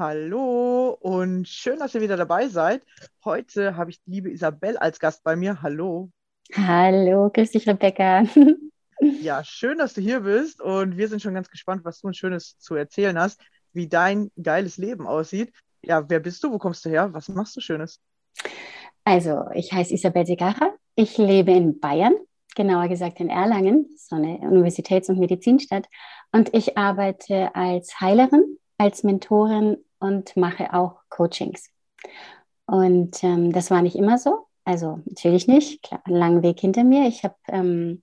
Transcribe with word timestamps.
Hallo 0.00 0.96
und 0.98 1.46
schön, 1.46 1.78
dass 1.78 1.94
ihr 1.94 2.00
wieder 2.00 2.16
dabei 2.16 2.48
seid. 2.48 2.86
Heute 3.22 3.76
habe 3.76 3.90
ich 3.90 4.02
die 4.02 4.12
liebe 4.12 4.30
Isabel 4.30 4.78
als 4.78 4.98
Gast 4.98 5.22
bei 5.22 5.36
mir. 5.36 5.60
Hallo. 5.60 6.08
Hallo, 6.54 7.28
grüß 7.28 7.50
dich, 7.50 7.68
Rebecca. 7.68 8.24
Ja, 9.22 9.44
schön, 9.44 9.76
dass 9.78 9.94
du 9.94 10.00
hier 10.00 10.20
bist 10.20 10.60
und 10.60 10.96
wir 10.96 11.08
sind 11.08 11.20
schon 11.20 11.34
ganz 11.34 11.50
gespannt, 11.50 11.84
was 11.84 12.00
du 12.00 12.08
ein 12.08 12.14
Schönes 12.14 12.58
zu 12.58 12.74
erzählen 12.74 13.18
hast, 13.18 13.42
wie 13.72 13.88
dein 13.88 14.30
geiles 14.42 14.78
Leben 14.78 15.06
aussieht. 15.06 15.52
Ja, 15.82 16.08
wer 16.08 16.20
bist 16.20 16.42
du? 16.44 16.52
Wo 16.52 16.58
kommst 16.58 16.84
du 16.84 16.90
her? 16.90 17.12
Was 17.12 17.28
machst 17.28 17.56
du 17.56 17.60
Schönes? 17.60 18.00
Also, 19.04 19.44
ich 19.54 19.72
heiße 19.72 19.92
Isabel 19.94 20.24
Segacher. 20.24 20.74
Ich 20.96 21.18
lebe 21.18 21.52
in 21.52 21.78
Bayern, 21.78 22.14
genauer 22.56 22.88
gesagt 22.88 23.20
in 23.20 23.28
Erlangen, 23.28 23.86
so 23.96 24.16
eine 24.16 24.38
Universitäts- 24.38 25.10
und 25.10 25.18
Medizinstadt. 25.18 25.86
Und 26.32 26.54
ich 26.54 26.76
arbeite 26.78 27.54
als 27.54 28.00
Heilerin, 28.00 28.58
als 28.76 29.02
Mentorin 29.02 29.78
und 30.00 30.36
mache 30.36 30.74
auch 30.74 31.00
Coachings. 31.08 31.70
Und 32.66 33.22
ähm, 33.22 33.52
das 33.52 33.70
war 33.70 33.82
nicht 33.82 33.96
immer 33.96 34.18
so. 34.18 34.46
Also 34.64 35.00
natürlich 35.04 35.46
nicht. 35.46 35.82
Klar, 35.82 36.02
einen 36.04 36.16
langen 36.16 36.42
Weg 36.42 36.60
hinter 36.60 36.84
mir. 36.84 37.06
Ich 37.08 37.24
habe 37.24 37.36
ähm, 37.48 38.02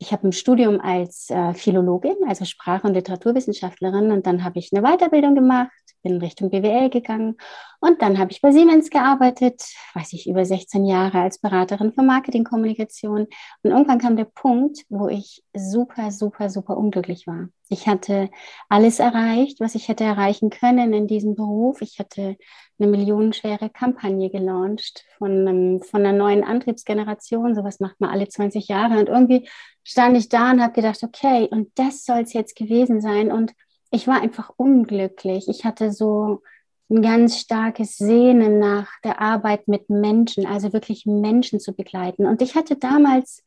habe 0.00 0.28
ein 0.28 0.32
Studium 0.32 0.80
als 0.80 1.30
äh, 1.30 1.54
Philologin, 1.54 2.16
also 2.26 2.44
Sprach- 2.44 2.84
und 2.84 2.94
Literaturwissenschaftlerin, 2.94 4.10
und 4.12 4.26
dann 4.26 4.44
habe 4.44 4.58
ich 4.58 4.72
eine 4.72 4.82
Weiterbildung 4.82 5.34
gemacht, 5.34 5.70
bin 6.02 6.18
Richtung 6.18 6.50
BWL 6.50 6.90
gegangen 6.90 7.36
und 7.80 8.02
dann 8.02 8.18
habe 8.18 8.32
ich 8.32 8.40
bei 8.40 8.50
Siemens 8.50 8.90
gearbeitet, 8.90 9.62
weiß 9.94 10.12
ich, 10.12 10.28
über 10.28 10.44
16 10.44 10.84
Jahre 10.84 11.20
als 11.20 11.38
Beraterin 11.38 11.92
für 11.92 12.02
Marketingkommunikation. 12.02 13.28
Und 13.62 13.70
irgendwann 13.70 14.00
kam 14.00 14.16
der 14.16 14.24
Punkt, 14.24 14.80
wo 14.88 15.08
ich 15.08 15.44
super, 15.54 16.10
super, 16.10 16.50
super 16.50 16.76
unglücklich 16.76 17.28
war. 17.28 17.48
Ich 17.68 17.86
hatte 17.86 18.30
alles 18.68 18.98
erreicht, 18.98 19.60
was 19.60 19.76
ich 19.76 19.88
hätte 19.88 20.02
erreichen 20.02 20.50
können 20.50 20.92
in 20.92 21.06
diesem 21.06 21.36
Beruf. 21.36 21.80
Ich 21.80 22.00
hatte 22.00 22.36
eine 22.80 22.90
millionenschwere 22.90 23.70
Kampagne 23.70 24.28
gelauncht 24.30 25.04
von, 25.16 25.46
einem, 25.46 25.80
von 25.80 26.04
einer 26.04 26.16
neuen 26.16 26.42
Antriebsgeneration. 26.42 27.54
Sowas 27.54 27.78
macht 27.78 28.00
man 28.00 28.10
alle 28.10 28.26
20 28.28 28.66
Jahre. 28.66 28.98
Und 28.98 29.08
irgendwie 29.08 29.48
stand 29.84 30.16
ich 30.16 30.28
da 30.28 30.50
und 30.50 30.60
habe 30.60 30.72
gedacht, 30.72 31.00
okay, 31.04 31.46
und 31.48 31.70
das 31.76 32.04
soll 32.04 32.22
es 32.22 32.32
jetzt 32.32 32.56
gewesen 32.56 33.00
sein. 33.00 33.30
Und 33.30 33.52
ich 33.90 34.06
war 34.06 34.20
einfach 34.20 34.50
unglücklich. 34.56 35.48
Ich 35.48 35.64
hatte 35.64 35.92
so 35.92 36.42
ein 36.90 37.02
ganz 37.02 37.38
starkes 37.38 37.96
Sehnen 37.96 38.58
nach 38.58 38.88
der 39.04 39.20
Arbeit 39.20 39.68
mit 39.68 39.90
Menschen, 39.90 40.46
also 40.46 40.72
wirklich 40.72 41.06
Menschen 41.06 41.60
zu 41.60 41.74
begleiten. 41.74 42.26
Und 42.26 42.40
ich 42.42 42.54
hatte 42.54 42.76
damals 42.76 43.44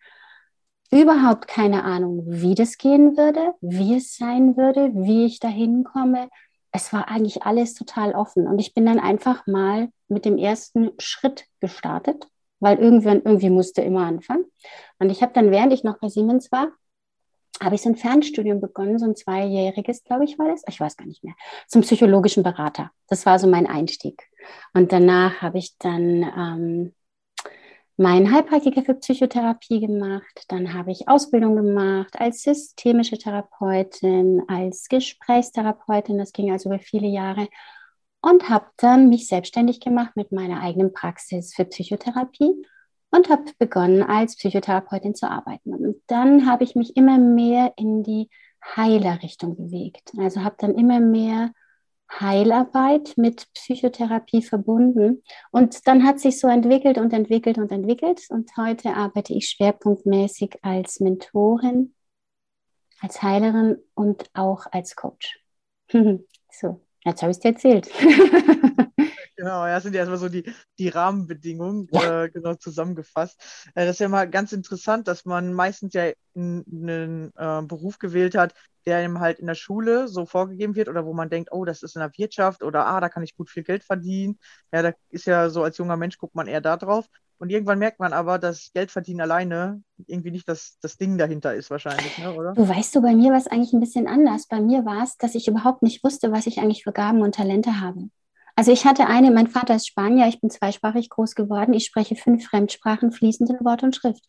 überhaupt 0.91 1.47
keine 1.47 1.83
Ahnung, 1.83 2.23
wie 2.25 2.53
das 2.53 2.77
gehen 2.77 3.17
würde, 3.17 3.53
wie 3.61 3.95
es 3.95 4.15
sein 4.15 4.57
würde, 4.57 4.91
wie 4.93 5.25
ich 5.25 5.39
da 5.39 5.47
hinkomme. 5.47 6.29
Es 6.71 6.93
war 6.93 7.07
eigentlich 7.07 7.43
alles 7.43 7.73
total 7.73 8.13
offen. 8.13 8.47
Und 8.47 8.59
ich 8.59 8.73
bin 8.73 8.85
dann 8.85 8.99
einfach 8.99 9.47
mal 9.47 9.89
mit 10.07 10.25
dem 10.25 10.37
ersten 10.37 10.91
Schritt 10.99 11.45
gestartet, 11.61 12.27
weil 12.59 12.77
irgendwann 12.77 13.21
irgendwie 13.23 13.49
musste 13.49 13.81
immer 13.81 14.05
anfangen. 14.05 14.45
Und 14.99 15.09
ich 15.09 15.21
habe 15.21 15.33
dann, 15.33 15.51
während 15.51 15.73
ich 15.73 15.83
noch 15.83 15.99
bei 15.99 16.09
Siemens 16.09 16.51
war, 16.51 16.71
habe 17.61 17.75
ich 17.75 17.81
so 17.81 17.89
ein 17.89 17.95
Fernstudium 17.95 18.59
begonnen, 18.59 18.97
so 18.97 19.05
ein 19.05 19.15
zweijähriges, 19.15 20.03
glaube 20.03 20.25
ich, 20.25 20.39
war 20.39 20.47
das. 20.47 20.63
Ich 20.67 20.79
weiß 20.79 20.97
gar 20.97 21.05
nicht 21.05 21.23
mehr. 21.23 21.35
Zum 21.67 21.81
psychologischen 21.81 22.43
Berater. 22.43 22.91
Das 23.07 23.25
war 23.25 23.37
so 23.39 23.47
mein 23.47 23.67
Einstieg. 23.67 24.23
Und 24.73 24.91
danach 24.91 25.41
habe 25.41 25.59
ich 25.59 25.77
dann 25.77 26.23
ähm, 26.37 26.93
meinen 27.97 28.31
Heilpraktiker 28.31 28.81
für 28.81 28.95
Psychotherapie 28.95 29.79
gemacht. 29.79 30.45
Dann 30.47 30.73
habe 30.73 30.91
ich 30.91 31.07
Ausbildung 31.07 31.55
gemacht 31.55 32.15
als 32.19 32.41
systemische 32.41 33.17
Therapeutin, 33.17 34.43
als 34.47 34.87
Gesprächstherapeutin. 34.89 36.17
Das 36.17 36.33
ging 36.33 36.51
also 36.51 36.69
über 36.69 36.79
viele 36.79 37.07
Jahre. 37.07 37.47
Und 38.21 38.49
habe 38.49 38.65
dann 38.77 39.09
mich 39.09 39.27
selbstständig 39.27 39.79
gemacht 39.79 40.15
mit 40.15 40.31
meiner 40.31 40.61
eigenen 40.61 40.93
Praxis 40.93 41.53
für 41.55 41.65
Psychotherapie 41.65 42.65
und 43.11 43.29
habe 43.29 43.43
begonnen, 43.59 44.03
als 44.03 44.35
Psychotherapeutin 44.35 45.15
zu 45.15 45.29
arbeiten. 45.29 45.73
Und 45.73 46.01
dann 46.07 46.49
habe 46.49 46.63
ich 46.63 46.75
mich 46.75 46.95
immer 46.95 47.17
mehr 47.17 47.73
in 47.77 48.03
die 48.03 48.29
Heilerrichtung 48.75 49.55
bewegt. 49.55 50.11
Also 50.17 50.43
habe 50.43 50.55
dann 50.59 50.75
immer 50.75 50.99
mehr 50.99 51.51
Heilarbeit 52.19 53.13
mit 53.15 53.47
Psychotherapie 53.53 54.41
verbunden. 54.41 55.23
Und 55.51 55.87
dann 55.87 56.03
hat 56.03 56.19
sich 56.19 56.39
so 56.39 56.47
entwickelt 56.47 56.97
und 56.97 57.13
entwickelt 57.13 57.57
und 57.57 57.71
entwickelt. 57.71 58.21
Und 58.29 58.55
heute 58.57 58.95
arbeite 58.95 59.33
ich 59.33 59.49
schwerpunktmäßig 59.49 60.59
als 60.63 60.99
Mentorin 60.99 61.93
als 63.01 63.21
Heilerin 63.21 63.77
und 63.95 64.29
auch 64.33 64.67
als 64.71 64.95
Coach. 64.95 65.39
so, 65.91 66.81
jetzt 67.03 67.21
habe 67.21 67.31
ich 67.31 67.37
es 67.37 67.39
dir 67.39 67.49
erzählt. 67.49 67.91
Genau, 69.41 69.65
ja, 69.65 69.73
das 69.73 69.83
sind 69.83 69.93
ja 69.95 70.01
erstmal 70.01 70.19
so 70.19 70.29
die, 70.29 70.43
die 70.77 70.89
Rahmenbedingungen 70.89 71.87
Ja. 71.91 72.25
äh, 72.25 72.29
genau 72.29 72.53
zusammengefasst. 72.53 73.41
Äh, 73.73 73.87
das 73.87 73.95
ist 73.95 73.99
ja 73.99 74.07
mal 74.07 74.29
ganz 74.29 74.51
interessant, 74.51 75.07
dass 75.07 75.25
man 75.25 75.51
meistens 75.51 75.95
ja 75.95 76.11
einen 76.35 77.31
äh, 77.35 77.61
Beruf 77.63 77.97
gewählt 77.97 78.35
hat, 78.35 78.53
der 78.85 78.97
einem 78.97 79.19
halt 79.19 79.39
in 79.39 79.47
der 79.47 79.55
Schule 79.55 80.07
so 80.07 80.27
vorgegeben 80.27 80.75
wird 80.75 80.89
oder 80.89 81.07
wo 81.07 81.13
man 81.13 81.31
denkt, 81.31 81.51
oh, 81.51 81.65
das 81.65 81.81
ist 81.81 81.95
in 81.95 82.01
der 82.01 82.11
Wirtschaft 82.15 82.61
oder 82.61 82.85
ah, 82.85 82.99
da 82.99 83.09
kann 83.09 83.23
ich 83.23 83.35
gut 83.35 83.49
viel 83.49 83.63
Geld 83.63 83.83
verdienen. 83.83 84.37
Ja, 84.71 84.83
da 84.83 84.91
ist 85.09 85.25
ja 85.25 85.49
so 85.49 85.63
als 85.63 85.79
junger 85.79 85.97
Mensch 85.97 86.19
guckt 86.19 86.35
man 86.35 86.45
eher 86.45 86.61
da 86.61 86.77
drauf. 86.77 87.07
Und 87.39 87.49
irgendwann 87.49 87.79
merkt 87.79 87.99
man 87.99 88.13
aber, 88.13 88.37
dass 88.37 88.69
Geld 88.75 88.91
verdienen 88.91 89.21
alleine 89.21 89.81
irgendwie 90.05 90.29
nicht 90.29 90.47
das, 90.47 90.77
das 90.81 90.97
Ding 90.97 91.17
dahinter 91.17 91.55
ist 91.55 91.71
wahrscheinlich, 91.71 92.15
ne, 92.19 92.31
oder? 92.31 92.53
Du 92.53 92.69
weißt 92.69 92.93
du, 92.93 93.01
bei 93.01 93.15
mir 93.15 93.31
war 93.31 93.39
es 93.39 93.47
eigentlich 93.47 93.73
ein 93.73 93.79
bisschen 93.79 94.07
anders. 94.07 94.45
Bei 94.45 94.61
mir 94.61 94.85
war 94.85 95.01
es, 95.03 95.17
dass 95.17 95.33
ich 95.33 95.47
überhaupt 95.47 95.81
nicht 95.81 96.03
wusste, 96.03 96.31
was 96.31 96.45
ich 96.45 96.59
eigentlich 96.59 96.83
für 96.83 96.91
Gaben 96.91 97.23
und 97.23 97.33
Talente 97.33 97.81
habe. 97.81 98.11
Also 98.55 98.71
ich 98.71 98.85
hatte 98.85 99.07
eine, 99.07 99.31
mein 99.31 99.47
Vater 99.47 99.75
ist 99.75 99.87
Spanier, 99.87 100.27
ich 100.27 100.41
bin 100.41 100.49
zweisprachig 100.49 101.09
groß 101.09 101.35
geworden, 101.35 101.73
ich 101.73 101.85
spreche 101.85 102.15
fünf 102.15 102.45
Fremdsprachen 102.45 103.11
fließend 103.11 103.49
in 103.49 103.65
Wort 103.65 103.83
und 103.83 103.95
Schrift. 103.95 104.23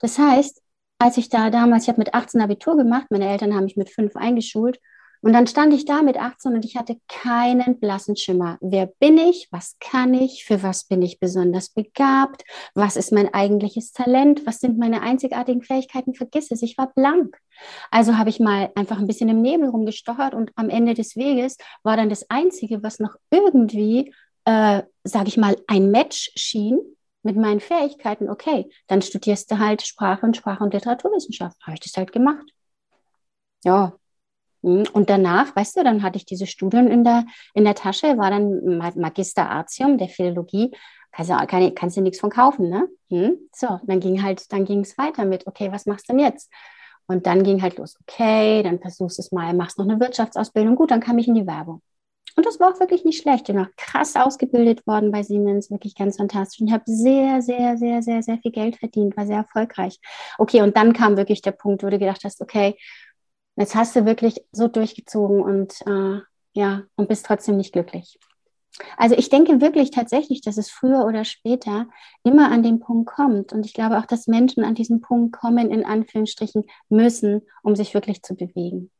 Das 0.00 0.18
heißt, 0.18 0.62
als 0.98 1.16
ich 1.16 1.28
da 1.28 1.50
damals, 1.50 1.84
ich 1.84 1.88
habe 1.88 2.00
mit 2.00 2.14
18 2.14 2.40
Abitur 2.40 2.76
gemacht, 2.76 3.06
meine 3.10 3.28
Eltern 3.28 3.54
haben 3.54 3.64
mich 3.64 3.76
mit 3.76 3.90
fünf 3.90 4.16
eingeschult 4.16 4.78
und 5.22 5.32
dann 5.32 5.46
stand 5.46 5.72
ich 5.72 5.84
da 5.84 6.02
mit 6.02 6.16
18 6.16 6.54
und 6.54 6.64
ich 6.64 6.76
hatte 6.76 6.98
keinen 7.06 7.78
blassen 7.78 8.16
Schimmer. 8.16 8.58
Wer 8.60 8.86
bin 8.86 9.18
ich? 9.18 9.46
Was 9.52 9.76
kann 9.78 10.14
ich? 10.14 10.44
Für 10.44 10.64
was 10.64 10.84
bin 10.84 11.00
ich 11.00 11.20
besonders 11.20 11.70
begabt? 11.70 12.42
Was 12.74 12.96
ist 12.96 13.12
mein 13.12 13.32
eigentliches 13.32 13.92
Talent? 13.92 14.44
Was 14.46 14.58
sind 14.58 14.78
meine 14.78 15.00
einzigartigen 15.02 15.62
Fähigkeiten? 15.62 16.14
Vergiss 16.14 16.50
es, 16.50 16.62
ich 16.62 16.76
war 16.76 16.92
blank. 16.92 17.38
Also 17.92 18.18
habe 18.18 18.30
ich 18.30 18.40
mal 18.40 18.72
einfach 18.74 18.98
ein 18.98 19.06
bisschen 19.06 19.28
im 19.28 19.42
Nebel 19.42 19.68
rumgestochert 19.68 20.34
und 20.34 20.50
am 20.56 20.68
Ende 20.68 20.94
des 20.94 21.14
Weges 21.14 21.56
war 21.84 21.96
dann 21.96 22.08
das 22.08 22.28
Einzige, 22.28 22.82
was 22.82 22.98
noch 22.98 23.14
irgendwie, 23.30 24.12
äh, 24.44 24.82
sage 25.04 25.28
ich 25.28 25.36
mal, 25.36 25.56
ein 25.68 25.92
Match 25.92 26.32
schien 26.34 26.80
mit 27.22 27.36
meinen 27.36 27.60
Fähigkeiten. 27.60 28.28
Okay, 28.28 28.68
dann 28.88 29.02
studierst 29.02 29.52
du 29.52 29.60
halt 29.60 29.82
Sprache 29.82 30.26
und 30.26 30.36
Sprache 30.36 30.64
und 30.64 30.74
Literaturwissenschaft. 30.74 31.56
Habe 31.62 31.74
ich 31.74 31.80
das 31.80 31.96
halt 31.96 32.10
gemacht. 32.10 32.52
Ja. 33.64 33.96
Hm, 34.62 34.84
Und 34.92 35.10
danach, 35.10 35.54
weißt 35.56 35.76
du, 35.76 35.84
dann 35.84 36.02
hatte 36.02 36.16
ich 36.18 36.24
diese 36.26 36.46
Studien 36.46 36.88
in 36.88 37.04
der, 37.04 37.24
in 37.54 37.64
der 37.64 37.74
Tasche, 37.74 38.16
war 38.18 38.30
dann 38.30 38.78
Ma- 38.78 38.92
Magister 38.96 39.50
Artium 39.50 39.98
der 39.98 40.08
Philologie. 40.08 40.70
Kannst 41.12 41.30
du, 41.30 41.46
kann, 41.46 41.74
kannst 41.74 41.96
du 41.96 42.00
nichts 42.00 42.20
von 42.20 42.30
kaufen, 42.30 42.68
ne? 42.70 42.88
Hm? 43.10 43.36
So, 43.54 43.80
dann 43.84 44.00
ging 44.00 44.22
halt, 44.22 44.50
dann 44.52 44.64
ging 44.64 44.80
es 44.80 44.96
weiter 44.96 45.24
mit, 45.26 45.46
okay, 45.46 45.70
was 45.72 45.86
machst 45.86 46.08
du 46.08 46.14
denn 46.14 46.24
jetzt? 46.24 46.50
Und 47.06 47.26
dann 47.26 47.42
ging 47.42 47.60
halt 47.60 47.76
los, 47.78 47.96
okay, 48.02 48.62
dann 48.62 48.78
versuchst 48.80 49.18
du 49.18 49.22
es 49.22 49.32
mal, 49.32 49.52
machst 49.54 49.76
noch 49.78 49.86
eine 49.86 50.00
Wirtschaftsausbildung. 50.00 50.76
Gut, 50.76 50.90
dann 50.90 51.00
kam 51.00 51.18
ich 51.18 51.28
in 51.28 51.34
die 51.34 51.46
Werbung. 51.46 51.82
Und 52.36 52.46
das 52.46 52.58
war 52.60 52.72
auch 52.74 52.80
wirklich 52.80 53.04
nicht 53.04 53.20
schlecht. 53.22 53.48
Ich 53.48 53.54
bin 53.54 53.58
auch 53.64 53.70
krass 53.76 54.16
ausgebildet 54.16 54.86
worden 54.86 55.10
bei 55.12 55.22
Siemens, 55.22 55.70
wirklich 55.70 55.94
ganz 55.94 56.16
fantastisch. 56.16 56.60
Und 56.62 56.68
ich 56.68 56.72
habe 56.72 56.84
sehr, 56.86 57.42
sehr, 57.42 57.76
sehr, 57.76 58.02
sehr, 58.02 58.22
sehr 58.22 58.38
viel 58.38 58.52
Geld 58.52 58.76
verdient, 58.76 59.16
war 59.18 59.26
sehr 59.26 59.36
erfolgreich. 59.38 59.98
Okay, 60.38 60.62
und 60.62 60.76
dann 60.76 60.94
kam 60.94 61.18
wirklich 61.18 61.42
der 61.42 61.52
Punkt, 61.52 61.82
wo 61.82 61.90
du 61.90 61.98
gedacht 61.98 62.22
hast, 62.24 62.40
okay, 62.40 62.76
jetzt 63.56 63.74
hast 63.74 63.96
du 63.96 64.04
wirklich 64.04 64.44
so 64.52 64.68
durchgezogen 64.68 65.42
und 65.42 65.74
äh, 65.86 66.20
ja, 66.54 66.82
und 66.96 67.08
bist 67.08 67.26
trotzdem 67.26 67.56
nicht 67.56 67.72
glücklich. 67.72 68.18
Also 68.96 69.14
ich 69.16 69.28
denke 69.28 69.60
wirklich 69.60 69.90
tatsächlich, 69.90 70.40
dass 70.40 70.56
es 70.56 70.70
früher 70.70 71.04
oder 71.04 71.24
später 71.24 71.86
immer 72.24 72.50
an 72.50 72.62
den 72.62 72.80
Punkt 72.80 73.10
kommt. 73.10 73.52
Und 73.52 73.66
ich 73.66 73.74
glaube 73.74 73.98
auch, 73.98 74.06
dass 74.06 74.26
Menschen 74.26 74.64
an 74.64 74.74
diesen 74.74 75.00
Punkt 75.00 75.36
kommen, 75.36 75.70
in 75.70 75.84
Anführungsstrichen, 75.84 76.64
müssen, 76.88 77.42
um 77.62 77.76
sich 77.76 77.94
wirklich 77.94 78.22
zu 78.22 78.34
bewegen. 78.34 78.90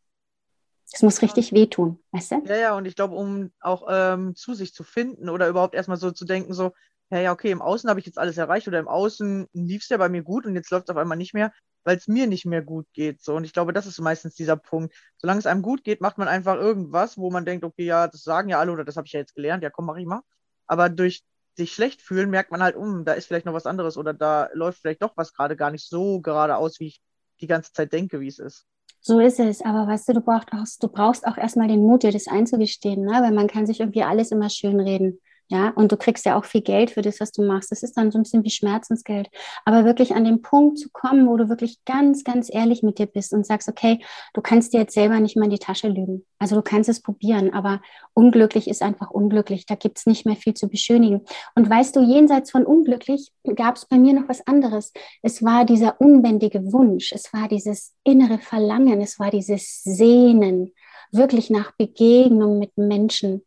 Es 0.93 1.03
muss 1.03 1.23
richtig 1.23 1.53
wehtun, 1.53 1.99
weißt 2.13 2.33
du? 2.33 2.43
Ja, 2.45 2.57
ja, 2.57 2.77
und 2.77 2.85
ich 2.85 2.97
glaube, 2.97 3.15
um 3.15 3.51
auch 3.61 3.87
ähm, 3.89 4.35
zu 4.35 4.53
sich 4.53 4.75
zu 4.75 4.85
finden 4.85 5.31
oder 5.31 5.49
überhaupt 5.49 5.75
erstmal 5.75 5.97
so 5.97 6.11
zu 6.11 6.27
denken, 6.27 6.53
so, 6.53 6.73
ja, 7.11 7.21
ja, 7.21 7.33
okay, 7.33 7.51
im 7.51 7.63
Außen 7.63 7.89
habe 7.89 7.99
ich 7.99 8.07
jetzt 8.07 8.19
alles 8.19 8.37
erreicht 8.37 8.69
oder 8.69 8.79
im 8.79 8.89
Außen 8.89 9.47
lief 9.55 9.83
es 9.83 9.89
ja 9.89 9.97
bei 9.97 10.11
mir 10.11 10.23
gut 10.23 10.45
und 10.45 10.55
jetzt 10.55 10.71
läuft 10.71 10.89
es 10.89 10.95
auf 10.95 11.01
einmal 11.01 11.17
nicht 11.17 11.33
mehr, 11.33 11.51
weil 11.85 11.97
es 11.97 12.09
mir 12.09 12.27
nicht 12.27 12.47
mehr 12.47 12.63
gut 12.63 12.87
geht. 12.93 13.23
So, 13.23 13.35
und 13.35 13.45
ich 13.45 13.53
glaube, 13.53 13.73
das 13.73 13.87
ist 13.87 14.01
meistens 14.01 14.35
dieser 14.35 14.57
Punkt. 14.57 14.95
Solange 15.19 15.39
es 15.39 15.47
einem 15.47 15.63
gut 15.63 15.85
geht, 15.85 16.01
macht 16.01 16.19
man 16.19 16.29
einfach 16.29 16.57
irgendwas, 16.57 17.19
wo 17.19 17.31
man 17.31 17.45
denkt, 17.45 17.65
okay, 17.65 17.85
ja, 17.85 18.09
das 18.09 18.23
sagen 18.23 18.49
ja 18.49 18.59
alle 18.59 18.73
oder 18.73 18.85
das 18.85 18.97
habe 18.97 19.07
ich 19.07 19.13
ja 19.13 19.21
jetzt 19.21 19.35
gelernt, 19.35 19.63
ja, 19.63 19.71
komm, 19.71 19.87
mach 19.87 19.97
ich 19.97 20.07
mal. 20.07 20.23
Aber 20.67 20.89
durch 20.89 21.23
sich 21.57 21.73
schlecht 21.73 22.01
fühlen, 22.01 22.31
merkt 22.31 22.51
man 22.51 22.63
halt, 22.63 22.77
um, 22.77 23.05
da 23.05 23.13
ist 23.13 23.27
vielleicht 23.27 23.47
noch 23.47 23.53
was 23.53 23.67
anderes 23.67 23.97
oder 23.97 24.15
da 24.15 24.49
läuft 24.55 24.81
vielleicht 24.81 25.03
doch 25.03 25.13
was 25.17 25.35
gerade 25.35 25.57
gar 25.57 25.71
nicht 25.71 25.89
so 25.89 26.21
geradeaus, 26.21 26.81
wie 26.81 26.89
ich 26.89 27.03
die 27.41 27.47
ganze 27.47 27.73
Zeit 27.73 27.93
denke, 27.93 28.21
wie 28.21 28.29
es 28.29 28.39
ist. 28.39 28.67
So 29.01 29.19
ist 29.19 29.41
es, 29.41 29.63
aber 29.63 29.87
weißt 29.89 30.09
du, 30.09 30.13
du 30.15 30.21
brauchst 30.21 30.53
auch, 30.53 30.65
du 30.81 30.89
brauchst 30.89 31.27
auch 31.27 31.37
erstmal 31.37 31.67
den 31.67 31.81
Mut, 31.81 32.05
dir 32.05 32.13
das 32.13 32.29
einzugestehen, 32.29 33.05
ne? 33.05 33.21
weil 33.21 33.33
man 33.33 33.49
kann 33.49 33.67
sich 33.67 33.81
irgendwie 33.81 34.05
alles 34.05 34.31
immer 34.31 34.49
schön 34.49 34.79
reden. 34.79 35.19
Ja, 35.49 35.69
und 35.71 35.93
du 35.93 35.97
kriegst 35.97 36.25
ja 36.25 36.39
auch 36.39 36.47
viel 36.47 36.63
Geld 36.63 36.93
für 36.93 37.03
das, 37.03 37.21
was 37.21 37.31
du 37.31 37.43
machst. 37.43 37.71
Das 37.71 37.83
ist 37.83 37.97
dann 37.97 38.11
so 38.11 38.19
ein 38.19 38.23
bisschen 38.23 38.43
wie 38.43 38.51
Schmerzensgeld. 38.51 39.29
Aber 39.67 39.85
wirklich 39.85 40.15
an 40.15 40.25
den 40.25 40.41
Punkt 40.41 40.79
zu 40.79 40.89
kommen, 40.91 41.29
wo 41.29 41.37
du 41.37 41.49
wirklich 41.49 41.85
ganz, 41.85 42.25
ganz 42.25 42.49
ehrlich 42.51 42.83
mit 42.83 42.99
dir 42.99 43.07
bist 43.07 43.35
und 43.35 43.45
sagst, 43.45 43.69
okay, 43.69 43.99
du 44.33 44.41
kannst 44.41 44.73
dir 44.73 44.81
jetzt 44.81 44.95
selber 44.95 45.21
nicht 45.21 45.37
mal 45.37 45.45
in 45.45 45.51
die 45.51 45.59
Tasche 45.59 45.89
lügen. 45.89 46.25
Also 46.39 46.57
du 46.57 46.63
kannst 46.63 46.89
es 46.89 47.03
probieren, 47.03 47.53
aber 47.53 47.83
unglücklich 48.15 48.67
ist 48.67 48.83
einfach 48.83 49.11
unglücklich. 49.11 49.67
Da 49.67 49.75
gibt 49.75 49.99
es 49.99 50.07
nicht 50.07 50.25
mehr 50.25 50.37
viel 50.37 50.55
zu 50.55 50.69
beschönigen. 50.69 51.21
Und 51.55 51.69
weißt 51.69 51.97
du, 51.97 52.01
jenseits 52.01 52.51
von 52.51 52.65
unglücklich 52.65 53.31
gab 53.55 53.77
es 53.77 53.85
bei 53.87 53.99
mir 53.99 54.15
noch 54.15 54.29
was 54.29 54.47
anderes. 54.47 54.93
Es 55.21 55.43
war 55.43 55.65
dieser 55.67 56.01
unbändige 56.01 56.73
Wunsch, 56.73 57.13
es 57.13 57.33
war 57.33 57.49
dieses 57.49 57.95
innere 58.05 58.39
Verlangen, 58.39 59.01
es 59.01 59.19
war 59.19 59.31
dieses 59.31 59.83
Sehnen, 59.83 60.73
wirklich 61.11 61.51
nach 61.51 61.73
Begegnung 61.73 62.59
mit 62.59 62.77
Menschen. 62.77 63.43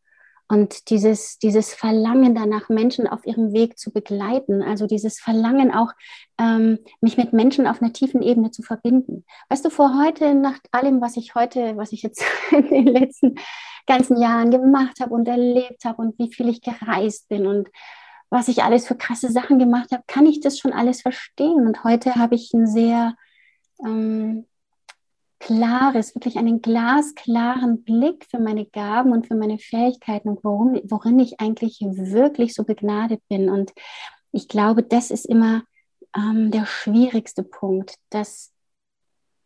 Und 0.47 0.91
dieses, 0.91 1.39
dieses 1.39 1.73
Verlangen 1.73 2.35
danach, 2.35 2.69
Menschen 2.69 3.07
auf 3.07 3.25
ihrem 3.25 3.51
Weg 3.53 3.79
zu 3.79 3.91
begleiten, 3.91 4.61
also 4.61 4.85
dieses 4.85 5.19
Verlangen 5.19 5.73
auch, 5.73 5.91
ähm, 6.39 6.79
mich 7.01 7.17
mit 7.17 7.33
Menschen 7.33 7.65
auf 7.65 7.81
einer 7.81 7.93
tiefen 7.93 8.21
Ebene 8.21 8.51
zu 8.51 8.61
verbinden. 8.61 9.25
Weißt 9.49 9.65
du, 9.65 9.69
vor 9.71 9.99
heute, 10.03 10.35
nach 10.35 10.59
allem, 10.71 11.01
was 11.01 11.17
ich 11.17 11.33
heute, 11.33 11.77
was 11.77 11.91
ich 11.93 12.03
jetzt 12.03 12.23
in 12.51 12.69
den 12.69 12.87
letzten 12.87 13.35
ganzen 13.87 14.21
Jahren 14.21 14.51
gemacht 14.51 14.99
habe 14.99 15.13
und 15.13 15.27
erlebt 15.27 15.83
habe 15.83 16.01
und 16.01 16.17
wie 16.19 16.31
viel 16.31 16.49
ich 16.49 16.61
gereist 16.61 17.27
bin 17.27 17.47
und 17.47 17.69
was 18.29 18.47
ich 18.47 18.63
alles 18.63 18.87
für 18.87 18.95
krasse 18.95 19.31
Sachen 19.31 19.59
gemacht 19.59 19.91
habe, 19.91 20.03
kann 20.07 20.25
ich 20.25 20.41
das 20.41 20.59
schon 20.59 20.73
alles 20.73 21.01
verstehen. 21.01 21.65
Und 21.65 21.83
heute 21.83 22.15
habe 22.15 22.35
ich 22.35 22.53
ein 22.53 22.67
sehr 22.67 23.15
ähm, 23.83 24.45
klares, 25.45 26.15
wirklich 26.15 26.37
einen 26.37 26.63
glasklaren 26.63 27.83
Blick 27.83 28.25
für 28.31 28.39
meine 28.39 28.65
Gaben 28.65 29.11
und 29.11 29.27
für 29.27 29.35
meine 29.35 29.59
Fähigkeiten 29.59 30.29
und 30.29 30.43
worum, 30.43 30.81
worin 30.85 31.19
ich 31.19 31.39
eigentlich 31.39 31.77
wirklich 31.81 32.55
so 32.55 32.63
begnadet 32.63 33.21
bin. 33.29 33.51
Und 33.51 33.71
ich 34.31 34.47
glaube, 34.47 34.81
das 34.81 35.11
ist 35.11 35.25
immer 35.25 35.61
ähm, 36.17 36.49
der 36.49 36.65
schwierigste 36.65 37.43
Punkt, 37.43 37.93
dass 38.09 38.53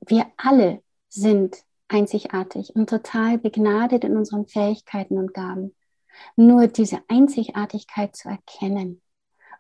wir 0.08 0.25
alle 0.38 0.82
sind 1.10 1.58
einzigartig 1.89 2.74
und 2.77 2.89
total 2.89 3.38
begnadet 3.38 4.06
in 4.06 4.15
unseren 4.15 4.48
Fähigkeiten 4.48 5.18
und 5.18 5.34
Gaben. 5.34 5.75
Nur 6.38 6.68
diese 6.68 7.00
Einzigartigkeit 7.10 8.15
zu 8.15 8.29
erkennen 8.29 9.01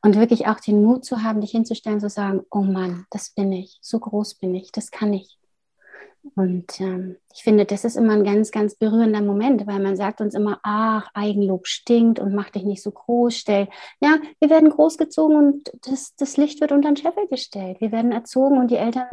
und 0.01 0.15
wirklich 0.15 0.47
auch 0.47 0.61
den 0.61 0.85
Mut 0.85 1.03
zu 1.03 1.21
haben, 1.21 1.41
dich 1.41 1.51
hinzustellen, 1.51 1.99
zu 1.99 2.09
sagen, 2.09 2.43
oh 2.49 2.61
Mann, 2.61 3.07
das 3.09 3.31
bin 3.31 3.51
ich, 3.51 3.77
so 3.81 3.99
groß 3.99 4.35
bin 4.35 4.55
ich, 4.55 4.71
das 4.71 4.89
kann 4.89 5.13
ich. 5.13 5.38
Und 6.35 6.79
ähm, 6.81 7.15
ich 7.33 7.43
finde, 7.43 7.65
das 7.65 7.85
ist 7.85 7.95
immer 7.95 8.13
ein 8.13 8.23
ganz, 8.23 8.51
ganz 8.51 8.75
berührender 8.75 9.21
Moment, 9.21 9.65
weil 9.67 9.79
man 9.79 9.95
sagt 9.95 10.19
uns 10.19 10.35
immer, 10.35 10.59
ach, 10.63 11.07
Eigenlob 11.13 11.65
stinkt 11.67 12.19
und 12.19 12.33
mach 12.33 12.49
dich 12.49 12.63
nicht 12.63 12.83
so 12.83 12.91
groß, 12.91 13.35
stell. 13.35 13.69
Ja, 14.01 14.17
wir 14.39 14.49
werden 14.49 14.69
großgezogen 14.69 15.37
und 15.37 15.71
das, 15.87 16.15
das 16.15 16.37
Licht 16.37 16.59
wird 16.59 16.71
unter 16.71 16.89
den 16.89 16.97
Scheffel 16.97 17.27
gestellt. 17.27 17.79
Wir 17.79 17.91
werden 17.91 18.11
erzogen 18.11 18.57
und 18.57 18.69
die 18.69 18.75
Eltern, 18.75 19.07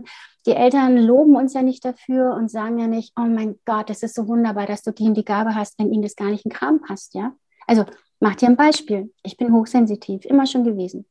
die 0.46 0.52
Eltern 0.52 0.96
loben 0.96 1.36
uns 1.36 1.54
ja 1.54 1.62
nicht 1.62 1.84
dafür 1.84 2.34
und 2.34 2.50
sagen 2.50 2.78
ja 2.78 2.88
nicht, 2.88 3.12
oh 3.16 3.24
mein 3.24 3.58
Gott, 3.64 3.88
das 3.88 4.02
ist 4.02 4.14
so 4.14 4.26
wunderbar, 4.26 4.66
dass 4.66 4.82
du 4.82 4.92
und 4.98 5.14
die 5.14 5.24
Gabe 5.24 5.54
hast, 5.54 5.78
wenn 5.78 5.92
ihnen 5.92 6.02
das 6.02 6.16
gar 6.16 6.30
nicht 6.30 6.44
in 6.44 6.50
Kram 6.50 6.80
passt, 6.80 7.14
ja. 7.14 7.34
Also, 7.66 7.84
mach 8.20 8.34
dir 8.36 8.48
ein 8.48 8.56
Beispiel. 8.56 9.12
Ich 9.22 9.36
bin 9.36 9.52
hochsensitiv, 9.52 10.24
immer 10.24 10.46
schon 10.46 10.64
gewesen. 10.64 11.06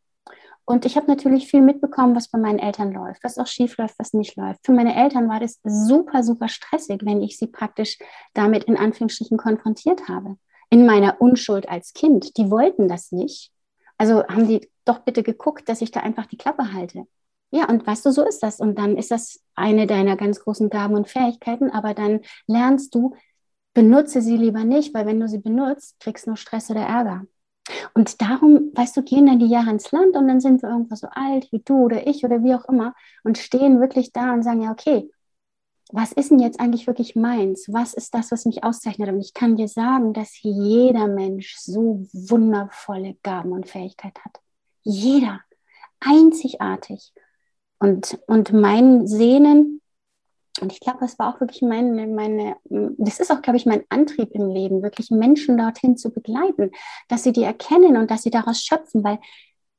Und 0.66 0.86
ich 0.86 0.98
habe 0.98 1.08
natürlich 1.08 1.48
viel 1.48 1.62
mitbekommen, 1.62 2.16
was 2.16 2.28
bei 2.28 2.40
meinen 2.40 2.58
Eltern 2.58 2.92
läuft, 2.92 3.24
was 3.24 3.38
auch 3.38 3.46
schief 3.46 3.78
läuft, 3.78 4.00
was 4.00 4.14
nicht 4.14 4.36
läuft. 4.36 4.66
Für 4.66 4.74
meine 4.74 4.96
Eltern 4.96 5.30
war 5.30 5.40
das 5.40 5.60
super, 5.64 6.24
super 6.24 6.48
stressig, 6.48 7.02
wenn 7.04 7.22
ich 7.22 7.38
sie 7.38 7.48
praktisch 7.48 8.00
damit 8.34 8.64
in 8.64 8.76
Anführungsstrichen 8.76 9.38
konfrontiert 9.38 10.08
habe. 10.10 10.38
In 10.72 10.88
meiner 10.88 11.22
Unschuld 11.22 11.70
als 11.70 11.94
Kind. 11.94 12.36
Die 12.38 12.50
wollten 12.50 12.88
das 12.88 13.12
nicht. 13.12 13.52
Also 13.98 14.26
haben 14.26 14.48
die 14.48 14.68
doch 14.86 15.00
bitte 15.00 15.22
geguckt, 15.22 15.70
dass 15.70 15.82
ich 15.82 15.92
da 15.92 16.00
einfach 16.00 16.26
die 16.26 16.38
Klappe 16.38 16.74
halte. 16.74 17.06
Ja, 17.52 17.70
und 17.70 17.86
weißt 17.86 18.06
du, 18.06 18.12
so 18.12 18.24
ist 18.24 18.42
das. 18.42 18.60
Und 18.60 18.78
dann 18.80 18.98
ist 18.98 19.12
das 19.12 19.42
eine 19.54 19.86
deiner 19.86 20.18
ganz 20.18 20.40
großen 20.40 20.70
Gaben 20.70 20.96
und 20.96 21.08
Fähigkeiten, 21.08 21.70
aber 21.70 21.94
dann 21.94 22.22
lernst 22.48 22.96
du, 22.96 23.16
benutze 23.74 24.22
sie 24.22 24.36
lieber 24.36 24.64
nicht, 24.64 24.94
weil 24.96 25.06
wenn 25.06 25.20
du 25.20 25.28
sie 25.28 25.38
benutzt, 25.38 26.00
kriegst 26.00 26.26
du 26.26 26.32
nur 26.32 26.38
Stress 26.38 26.72
oder 26.72 26.82
Ärger. 26.82 27.26
Und 27.94 28.22
darum, 28.22 28.72
weißt 28.74 28.96
du, 28.98 29.04
gehen 29.04 29.26
dann 29.26 29.40
die 29.40 29.48
Jahre 29.48 29.72
ins 29.72 29.92
Land 29.92 30.16
und 30.16 30.28
dann 30.28 30.40
sind 30.40 30.62
wir 30.62 30.70
irgendwo 30.70 30.96
so 30.96 31.08
alt 31.12 31.52
wie 31.52 31.62
du 31.66 31.86
oder 31.86 32.06
ich 32.08 32.24
oder 32.24 32.44
wie 32.44 32.54
auch 32.54 32.66
immer 32.66 32.94
und 33.24 33.38
stehen 33.38 33.80
wirklich 33.80 34.12
da 34.12 34.34
und 34.34 34.44
sagen, 34.44 34.62
ja, 34.62 34.72
okay, 34.72 35.10
was 35.92 36.12
ist 36.12 36.32
denn 36.32 36.40
jetzt 36.40 36.60
eigentlich 36.60 36.88
wirklich 36.88 37.16
meins? 37.16 37.68
Was 37.72 37.94
ist 37.94 38.14
das, 38.14 38.32
was 38.32 38.46
mich 38.46 38.64
auszeichnet? 38.64 39.10
Und 39.10 39.22
ich 39.22 39.34
kann 39.34 39.56
dir 39.56 39.68
sagen, 39.68 40.14
dass 40.14 40.42
jeder 40.42 41.08
Mensch 41.08 41.56
so 41.58 42.08
wundervolle 42.12 43.16
Gaben 43.24 43.52
und 43.52 43.68
Fähigkeiten 43.68 44.20
hat. 44.24 44.40
Jeder. 44.84 45.42
Einzigartig. 46.00 47.14
Und, 47.80 48.20
und 48.28 48.52
mein 48.52 49.08
Sehnen, 49.08 49.82
und 50.62 50.72
ich 50.72 50.80
glaube, 50.80 51.00
das 51.02 51.20
war 51.20 51.34
auch 51.34 51.42
wirklich 51.42 51.62
meine, 51.62 52.08
meine, 52.08 52.56
das 52.98 53.20
ist 53.20 53.32
auch, 53.32 53.42
glaube 53.42 53.58
ich, 53.58 53.66
mein 53.66 53.84
Antrieb 53.90 54.30
im 54.32 54.50
Leben, 54.50 54.84
wirklich 54.84 55.12
Menschen 55.12 55.58
dorthin 55.58 55.98
zu 55.98 56.12
begleiten, 56.12 56.72
dass 57.08 57.24
sie 57.24 57.34
die 57.34 57.44
erkennen 57.44 57.98
und 57.98 58.10
dass 58.10 58.24
sie 58.24 58.30
daraus 58.30 58.62
schöpfen, 58.62 59.04
weil 59.04 59.20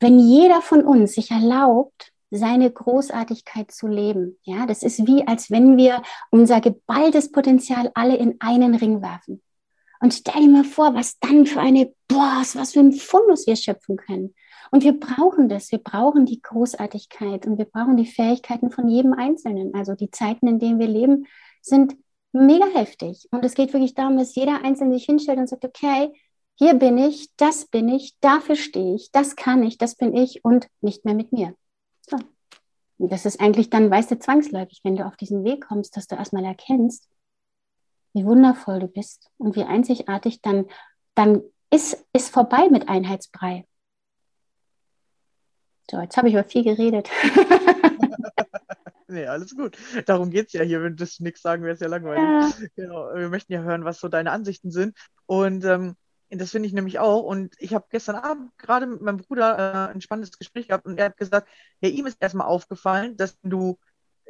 wenn 0.01 0.19
jeder 0.19 0.61
von 0.61 0.85
uns 0.85 1.15
sich 1.15 1.31
erlaubt, 1.31 2.13
seine 2.31 2.71
Großartigkeit 2.71 3.71
zu 3.71 3.87
leben. 3.87 4.37
Ja, 4.43 4.67
das 4.67 4.83
ist 4.83 5.07
wie, 5.07 5.27
als 5.27 5.51
wenn 5.51 5.77
wir 5.77 6.03
unser 6.31 6.61
geballtes 6.61 7.31
Potenzial 7.31 7.91
alle 7.95 8.17
in 8.17 8.37
einen 8.41 8.75
Ring 8.75 9.01
werfen. 9.01 9.43
Und 10.01 10.13
stell 10.13 10.43
dir 10.43 10.49
mal 10.49 10.65
vor, 10.65 10.95
was 10.95 11.19
dann 11.21 11.47
für 11.47 11.61
eine, 11.61 11.93
boah, 12.09 12.43
was 12.55 12.73
für 12.73 12.81
ein 12.81 12.93
Fundus 12.93 13.47
wir 13.47 13.57
schöpfen 13.57 13.97
können. 13.97 14.35
Und 14.71 14.85
wir 14.85 14.99
brauchen 14.99 15.49
das. 15.49 15.71
Wir 15.71 15.79
brauchen 15.79 16.27
die 16.27 16.43
Großartigkeit 16.43 17.47
und 17.47 17.59
wir 17.59 17.67
brauchen 17.67 17.97
die 17.97 18.07
Fähigkeiten 18.07 18.71
von 18.71 18.89
jedem 18.89 19.13
Einzelnen. 19.13 19.75
Also 19.75 19.95
die 19.95 20.11
Zeiten, 20.11 20.47
in 20.47 20.59
denen 20.59 20.79
wir 20.79 20.89
leben, 20.89 21.27
sind 21.63 21.97
mega 22.33 22.67
heftig. 22.67 23.29
Und 23.31 23.45
es 23.45 23.55
geht 23.55 23.73
wirklich 23.73 23.95
darum, 23.95 24.19
dass 24.19 24.35
jeder 24.35 24.63
Einzelne 24.65 24.95
sich 24.95 25.05
hinstellt 25.05 25.39
und 25.39 25.49
sagt, 25.49 25.65
okay, 25.65 26.13
hier 26.55 26.75
bin 26.75 26.97
ich, 26.99 27.29
das 27.37 27.67
bin 27.67 27.89
ich, 27.89 28.19
dafür 28.21 28.57
stehe 28.57 28.95
ich, 28.95 29.11
das 29.13 29.37
kann 29.37 29.63
ich, 29.63 29.79
das 29.79 29.95
bin 29.95 30.17
ich 30.17 30.45
und 30.45 30.69
nicht 30.81 31.05
mehr 31.05 31.15
mit 31.15 31.33
mir. 31.33 31.55
So. 32.01 32.17
Und 32.99 33.13
das 33.13 33.27
ist 33.27 33.41
eigentlich 33.41 33.69
dann, 33.69 33.91
weißt 33.91 34.11
du, 34.11 34.19
zwangsläufig, 34.19 34.81
wenn 34.83 34.97
du 34.97 35.07
auf 35.07 35.17
diesen 35.17 35.45
Weg 35.45 35.67
kommst, 35.67 35.97
dass 35.97 36.07
du 36.07 36.17
erstmal 36.17 36.45
erkennst, 36.45 37.09
wie 38.15 38.25
wundervoll 38.25 38.81
du 38.81 38.89
bist 38.89 39.31
und 39.37 39.57
wie 39.57 39.65
einzigartig, 39.65 40.41
dann, 40.41 40.67
dann 41.15 41.43
ist, 41.71 42.07
ist 42.15 42.31
vorbei 42.31 42.71
mit 42.71 42.89
Einheitsbrei. 42.89 43.67
So, 45.91 46.01
jetzt 46.01 46.17
habe 46.17 46.29
ich 46.29 46.37
aber 46.37 46.49
viel 46.49 46.65
geredet. 46.65 47.09
nee, 49.09 49.27
alles 49.27 49.55
gut. 49.57 49.77
Darum 50.07 50.31
geht 50.31 50.49
es 50.49 50.53
ja 50.53 50.63
hier. 50.63 50.83
Wenn 50.83 50.97
du 50.97 51.07
nichts 51.21 51.43
sagen, 51.43 51.63
wäre 51.63 51.75
es 51.75 51.81
ja 51.81 51.89
langweilig. 51.89 52.59
Ja. 52.61 52.67
Genau. 52.75 53.15
Wir 53.15 53.29
möchten 53.29 53.53
ja 53.53 53.61
hören, 53.63 53.85
was 53.85 54.01
so 54.01 54.09
deine 54.09 54.33
Ansichten 54.33 54.71
sind. 54.71 54.97
Und 55.27 55.65
ähm, 55.65 55.97
das 56.31 56.51
finde 56.51 56.67
ich 56.67 56.73
nämlich 56.73 56.99
auch. 56.99 57.23
Und 57.23 57.55
ich 57.59 57.73
habe 57.75 57.87
gestern 57.91 58.17
Abend 58.17 58.57
gerade 58.59 58.87
mit 58.87 59.01
meinem 59.01 59.19
Bruder 59.19 59.91
äh, 59.91 59.95
ein 59.95 60.01
spannendes 60.01 60.37
Gespräch 60.39 60.69
gehabt 60.69 60.87
und 60.87 60.99
er 60.99 61.07
hat 61.07 61.17
gesagt, 61.17 61.49
ja, 61.81 61.89
ihm 61.89 62.07
ist 62.07 62.21
erstmal 62.21 62.49
aufgefallen, 62.49 63.17
dass 63.17 63.39
du 63.43 63.79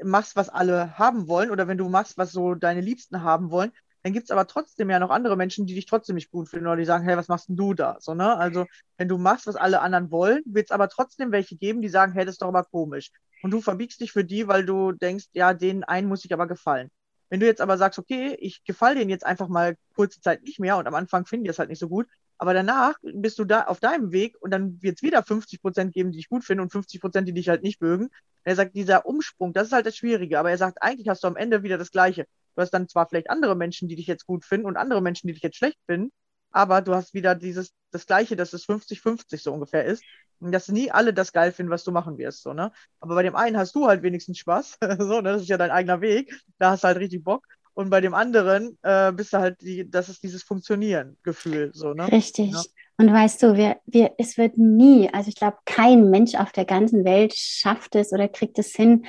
machst, 0.02 0.36
was 0.36 0.50
alle 0.50 0.98
haben 0.98 1.26
wollen 1.26 1.50
oder 1.50 1.68
wenn 1.68 1.78
du 1.78 1.88
machst, 1.88 2.18
was 2.18 2.32
so 2.32 2.54
deine 2.54 2.82
Liebsten 2.82 3.22
haben 3.22 3.50
wollen, 3.50 3.72
dann 4.06 4.12
gibt 4.12 4.26
es 4.26 4.30
aber 4.30 4.46
trotzdem 4.46 4.88
ja 4.88 5.00
noch 5.00 5.10
andere 5.10 5.36
Menschen, 5.36 5.66
die 5.66 5.74
dich 5.74 5.86
trotzdem 5.86 6.14
nicht 6.14 6.30
gut 6.30 6.48
finden 6.48 6.68
oder 6.68 6.76
die 6.76 6.84
sagen, 6.84 7.02
hey, 7.02 7.16
was 7.16 7.26
machst 7.26 7.48
denn 7.48 7.56
du 7.56 7.74
da? 7.74 7.96
So, 7.98 8.14
ne? 8.14 8.36
Also, 8.36 8.64
wenn 8.98 9.08
du 9.08 9.18
machst, 9.18 9.48
was 9.48 9.56
alle 9.56 9.80
anderen 9.80 10.12
wollen, 10.12 10.44
wird 10.46 10.66
es 10.66 10.70
aber 10.70 10.88
trotzdem 10.88 11.32
welche 11.32 11.56
geben, 11.56 11.82
die 11.82 11.88
sagen, 11.88 12.12
hey, 12.12 12.24
das 12.24 12.36
ist 12.36 12.42
doch 12.42 12.46
aber 12.46 12.62
komisch. 12.62 13.10
Und 13.42 13.50
du 13.50 13.60
verbiegst 13.60 14.00
dich 14.00 14.12
für 14.12 14.24
die, 14.24 14.46
weil 14.46 14.64
du 14.64 14.92
denkst, 14.92 15.24
ja, 15.32 15.54
den 15.54 15.82
einen 15.82 16.06
muss 16.06 16.24
ich 16.24 16.32
aber 16.32 16.46
gefallen. 16.46 16.92
Wenn 17.30 17.40
du 17.40 17.46
jetzt 17.46 17.60
aber 17.60 17.78
sagst, 17.78 17.98
okay, 17.98 18.36
ich 18.38 18.62
gefalle 18.62 18.94
denen 18.94 19.10
jetzt 19.10 19.26
einfach 19.26 19.48
mal 19.48 19.76
kurze 19.96 20.20
Zeit 20.20 20.44
nicht 20.44 20.60
mehr 20.60 20.76
und 20.76 20.86
am 20.86 20.94
Anfang 20.94 21.26
finden 21.26 21.42
die 21.42 21.50
es 21.50 21.58
halt 21.58 21.68
nicht 21.68 21.80
so 21.80 21.88
gut, 21.88 22.06
aber 22.38 22.54
danach 22.54 22.94
bist 23.02 23.40
du 23.40 23.44
da 23.44 23.64
auf 23.64 23.80
deinem 23.80 24.12
Weg 24.12 24.36
und 24.38 24.52
dann 24.52 24.80
wird 24.82 24.98
es 24.98 25.02
wieder 25.02 25.24
50 25.24 25.60
Prozent 25.60 25.92
geben, 25.92 26.12
die 26.12 26.18
dich 26.18 26.28
gut 26.28 26.44
finden 26.44 26.62
und 26.62 26.70
50 26.70 27.00
Prozent, 27.00 27.26
die 27.26 27.32
dich 27.32 27.48
halt 27.48 27.64
nicht 27.64 27.80
mögen. 27.80 28.08
Er 28.44 28.54
sagt, 28.54 28.76
dieser 28.76 29.04
Umsprung, 29.04 29.52
das 29.52 29.66
ist 29.66 29.72
halt 29.72 29.86
das 29.86 29.96
Schwierige, 29.96 30.38
aber 30.38 30.50
er 30.50 30.58
sagt, 30.58 30.80
eigentlich 30.80 31.08
hast 31.08 31.24
du 31.24 31.26
am 31.26 31.34
Ende 31.34 31.64
wieder 31.64 31.76
das 31.76 31.90
Gleiche. 31.90 32.26
Du 32.56 32.62
hast 32.62 32.70
dann 32.70 32.88
zwar 32.88 33.08
vielleicht 33.08 33.30
andere 33.30 33.54
Menschen, 33.54 33.88
die 33.88 33.96
dich 33.96 34.06
jetzt 34.06 34.26
gut 34.26 34.44
finden 34.44 34.66
und 34.66 34.76
andere 34.76 35.02
Menschen, 35.02 35.28
die 35.28 35.34
dich 35.34 35.42
jetzt 35.42 35.58
schlecht 35.58 35.78
finden, 35.86 36.10
aber 36.50 36.80
du 36.80 36.94
hast 36.94 37.12
wieder 37.12 37.34
dieses, 37.34 37.74
das 37.90 38.06
Gleiche, 38.06 38.34
dass 38.34 38.54
es 38.54 38.66
50-50 38.66 39.42
so 39.42 39.52
ungefähr 39.52 39.84
ist. 39.84 40.02
Und 40.38 40.52
dass 40.52 40.68
nie 40.68 40.90
alle 40.90 41.14
das 41.14 41.32
geil 41.32 41.50
finden, 41.50 41.70
was 41.70 41.84
du 41.84 41.92
machen 41.92 42.18
wirst, 42.18 42.42
so, 42.42 42.52
ne? 42.52 42.70
Aber 43.00 43.14
bei 43.14 43.22
dem 43.22 43.36
einen 43.36 43.56
hast 43.56 43.74
du 43.74 43.86
halt 43.86 44.02
wenigstens 44.02 44.38
Spaß, 44.38 44.78
so, 44.98 45.20
ne? 45.20 45.32
Das 45.32 45.42
ist 45.42 45.48
ja 45.48 45.56
dein 45.56 45.70
eigener 45.70 46.02
Weg. 46.02 46.34
Da 46.58 46.72
hast 46.72 46.84
du 46.84 46.88
halt 46.88 46.98
richtig 46.98 47.24
Bock. 47.24 47.46
Und 47.72 47.90
bei 47.90 48.00
dem 48.00 48.14
anderen 48.14 48.78
äh, 48.82 49.12
bist 49.12 49.32
du 49.32 49.38
halt 49.38 49.60
die, 49.60 49.90
das 49.90 50.08
ist 50.08 50.22
dieses 50.22 50.42
Funktionieren-Gefühl, 50.42 51.70
so, 51.74 51.92
ne? 51.92 52.10
Richtig. 52.10 52.52
Ja. 52.52 52.62
Und 52.98 53.12
weißt 53.12 53.42
du, 53.42 53.56
wir, 53.56 53.76
wir, 53.84 54.12
es 54.16 54.38
wird 54.38 54.56
nie, 54.56 55.10
also 55.12 55.28
ich 55.28 55.34
glaube, 55.34 55.58
kein 55.66 56.08
Mensch 56.08 56.34
auf 56.34 56.52
der 56.52 56.64
ganzen 56.64 57.04
Welt 57.04 57.34
schafft 57.34 57.94
es 57.94 58.12
oder 58.12 58.28
kriegt 58.28 58.58
es 58.58 58.74
hin, 58.74 59.04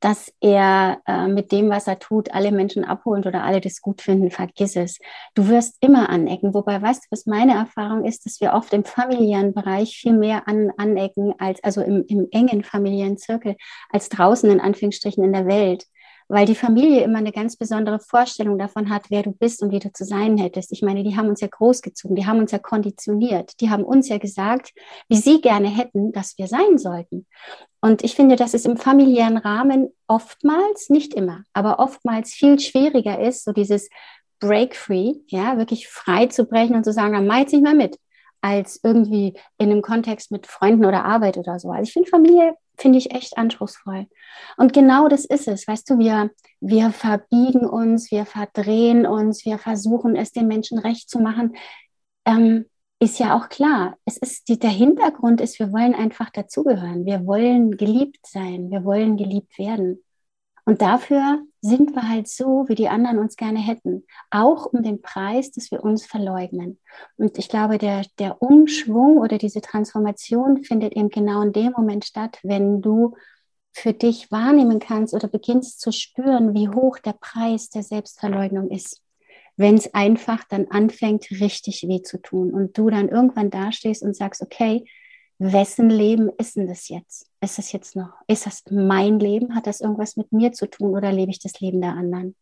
dass 0.00 0.32
er 0.40 1.02
äh, 1.06 1.28
mit 1.28 1.52
dem, 1.52 1.68
was 1.68 1.86
er 1.86 1.98
tut, 1.98 2.32
alle 2.32 2.52
Menschen 2.52 2.84
abholt 2.84 3.26
oder 3.26 3.44
alle 3.44 3.60
das 3.60 3.82
gut 3.82 4.00
finden, 4.00 4.30
vergiss 4.30 4.74
es. 4.76 4.98
Du 5.34 5.48
wirst 5.48 5.76
immer 5.80 6.08
anecken. 6.08 6.54
Wobei, 6.54 6.80
weißt 6.80 7.04
du, 7.04 7.06
was 7.10 7.26
meine 7.26 7.54
Erfahrung 7.54 8.04
ist, 8.04 8.24
dass 8.24 8.40
wir 8.40 8.54
oft 8.54 8.72
im 8.72 8.84
familiären 8.84 9.52
Bereich 9.52 9.96
viel 9.96 10.14
mehr 10.14 10.48
an, 10.48 10.72
anecken, 10.78 11.34
als, 11.38 11.62
also 11.62 11.82
im, 11.82 12.04
im 12.08 12.28
engen 12.30 12.64
familiären 12.64 13.18
Zirkel, 13.18 13.56
als 13.90 14.08
draußen 14.08 14.50
in 14.50 14.60
Anführungsstrichen 14.60 15.22
in 15.22 15.32
der 15.32 15.46
Welt 15.46 15.86
weil 16.30 16.46
die 16.46 16.54
Familie 16.54 17.02
immer 17.02 17.18
eine 17.18 17.32
ganz 17.32 17.56
besondere 17.56 17.98
Vorstellung 17.98 18.56
davon 18.56 18.88
hat, 18.88 19.06
wer 19.10 19.24
du 19.24 19.32
bist 19.32 19.62
und 19.62 19.72
wie 19.72 19.80
du 19.80 19.92
zu 19.92 20.04
sein 20.04 20.38
hättest. 20.38 20.70
Ich 20.70 20.80
meine, 20.80 21.02
die 21.02 21.16
haben 21.16 21.28
uns 21.28 21.40
ja 21.40 21.48
großgezogen, 21.48 22.14
die 22.14 22.24
haben 22.24 22.38
uns 22.38 22.52
ja 22.52 22.58
konditioniert, 22.58 23.60
die 23.60 23.68
haben 23.68 23.82
uns 23.82 24.08
ja 24.08 24.18
gesagt, 24.18 24.72
wie 25.08 25.16
sie 25.16 25.40
gerne 25.40 25.68
hätten, 25.68 26.12
dass 26.12 26.38
wir 26.38 26.46
sein 26.46 26.78
sollten. 26.78 27.26
Und 27.80 28.04
ich 28.04 28.14
finde, 28.14 28.36
dass 28.36 28.54
es 28.54 28.64
im 28.64 28.76
familiären 28.76 29.38
Rahmen 29.38 29.88
oftmals, 30.06 30.88
nicht 30.88 31.14
immer, 31.14 31.42
aber 31.52 31.80
oftmals 31.80 32.32
viel 32.32 32.60
schwieriger 32.60 33.20
ist, 33.20 33.44
so 33.44 33.52
dieses 33.52 33.90
Break 34.38 34.76
free, 34.76 35.14
ja, 35.26 35.58
wirklich 35.58 35.88
frei 35.88 36.26
zu 36.26 36.44
brechen 36.44 36.76
und 36.76 36.84
zu 36.84 36.92
sagen, 36.92 37.12
dann 37.12 37.26
mach 37.26 37.38
jetzt 37.38 37.52
nicht 37.52 37.64
mehr 37.64 37.74
mit, 37.74 37.98
als 38.40 38.78
irgendwie 38.84 39.34
in 39.58 39.70
einem 39.70 39.82
Kontext 39.82 40.30
mit 40.30 40.46
Freunden 40.46 40.84
oder 40.84 41.04
Arbeit 41.04 41.38
oder 41.38 41.58
so. 41.58 41.70
Also 41.70 41.82
ich 41.82 41.92
finde 41.92 42.08
Familie 42.08 42.54
finde 42.80 42.98
ich 42.98 43.12
echt 43.12 43.36
anspruchsvoll. 43.36 44.06
Und 44.56 44.72
genau 44.72 45.08
das 45.08 45.24
ist 45.24 45.48
es. 45.48 45.68
Weißt 45.68 45.88
du, 45.90 45.98
wir, 45.98 46.30
wir 46.60 46.90
verbiegen 46.90 47.66
uns, 47.66 48.10
wir 48.10 48.26
verdrehen 48.26 49.06
uns, 49.06 49.44
wir 49.44 49.58
versuchen 49.58 50.16
es 50.16 50.32
den 50.32 50.48
Menschen 50.48 50.78
recht 50.78 51.10
zu 51.10 51.20
machen. 51.20 51.56
Ähm, 52.24 52.66
ist 53.02 53.18
ja 53.18 53.36
auch 53.36 53.48
klar. 53.48 53.96
Es 54.04 54.18
ist 54.18 54.48
die, 54.48 54.58
der 54.58 54.70
Hintergrund 54.70 55.40
ist, 55.40 55.58
wir 55.58 55.72
wollen 55.72 55.94
einfach 55.94 56.30
dazugehören. 56.30 57.06
Wir 57.06 57.26
wollen 57.26 57.76
geliebt 57.76 58.26
sein. 58.26 58.70
Wir 58.70 58.84
wollen 58.84 59.16
geliebt 59.16 59.58
werden. 59.58 60.04
Und 60.66 60.82
dafür 60.82 61.42
sind 61.62 61.94
wir 61.94 62.08
halt 62.08 62.28
so, 62.28 62.64
wie 62.68 62.74
die 62.74 62.88
anderen 62.88 63.18
uns 63.18 63.36
gerne 63.36 63.58
hätten. 63.58 64.04
Auch 64.30 64.66
um 64.66 64.82
den 64.82 65.02
Preis, 65.02 65.50
dass 65.50 65.70
wir 65.70 65.84
uns 65.84 66.06
verleugnen. 66.06 66.78
Und 67.16 67.38
ich 67.38 67.48
glaube, 67.48 67.78
der, 67.78 68.04
der 68.18 68.40
Umschwung 68.40 69.18
oder 69.18 69.36
diese 69.36 69.60
Transformation 69.60 70.64
findet 70.64 70.94
eben 70.94 71.10
genau 71.10 71.42
in 71.42 71.52
dem 71.52 71.72
Moment 71.72 72.04
statt, 72.04 72.38
wenn 72.42 72.80
du 72.80 73.14
für 73.72 73.92
dich 73.92 74.30
wahrnehmen 74.30 74.80
kannst 74.80 75.14
oder 75.14 75.28
beginnst 75.28 75.80
zu 75.80 75.92
spüren, 75.92 76.54
wie 76.54 76.68
hoch 76.68 76.98
der 76.98 77.12
Preis 77.12 77.68
der 77.68 77.82
Selbstverleugnung 77.82 78.70
ist. 78.70 79.02
Wenn 79.56 79.76
es 79.76 79.92
einfach 79.94 80.44
dann 80.48 80.66
anfängt, 80.70 81.30
richtig 81.30 81.86
weh 81.86 82.02
zu 82.02 82.20
tun 82.20 82.52
und 82.52 82.76
du 82.78 82.88
dann 82.88 83.08
irgendwann 83.08 83.50
dastehst 83.50 84.02
und 84.02 84.16
sagst, 84.16 84.42
okay, 84.42 84.84
wessen 85.40 85.88
Leben 85.88 86.28
ist 86.38 86.56
denn 86.56 86.68
das 86.68 86.88
jetzt? 86.88 87.26
Ist 87.40 87.56
das 87.56 87.72
jetzt 87.72 87.96
noch, 87.96 88.12
ist 88.26 88.44
das 88.44 88.62
mein 88.70 89.18
Leben? 89.18 89.54
Hat 89.54 89.66
das 89.66 89.80
irgendwas 89.80 90.16
mit 90.16 90.30
mir 90.32 90.52
zu 90.52 90.68
tun 90.68 90.94
oder 90.94 91.10
lebe 91.10 91.30
ich 91.30 91.38
das 91.40 91.58
Leben 91.60 91.80
der 91.80 91.94
anderen? 91.94 92.36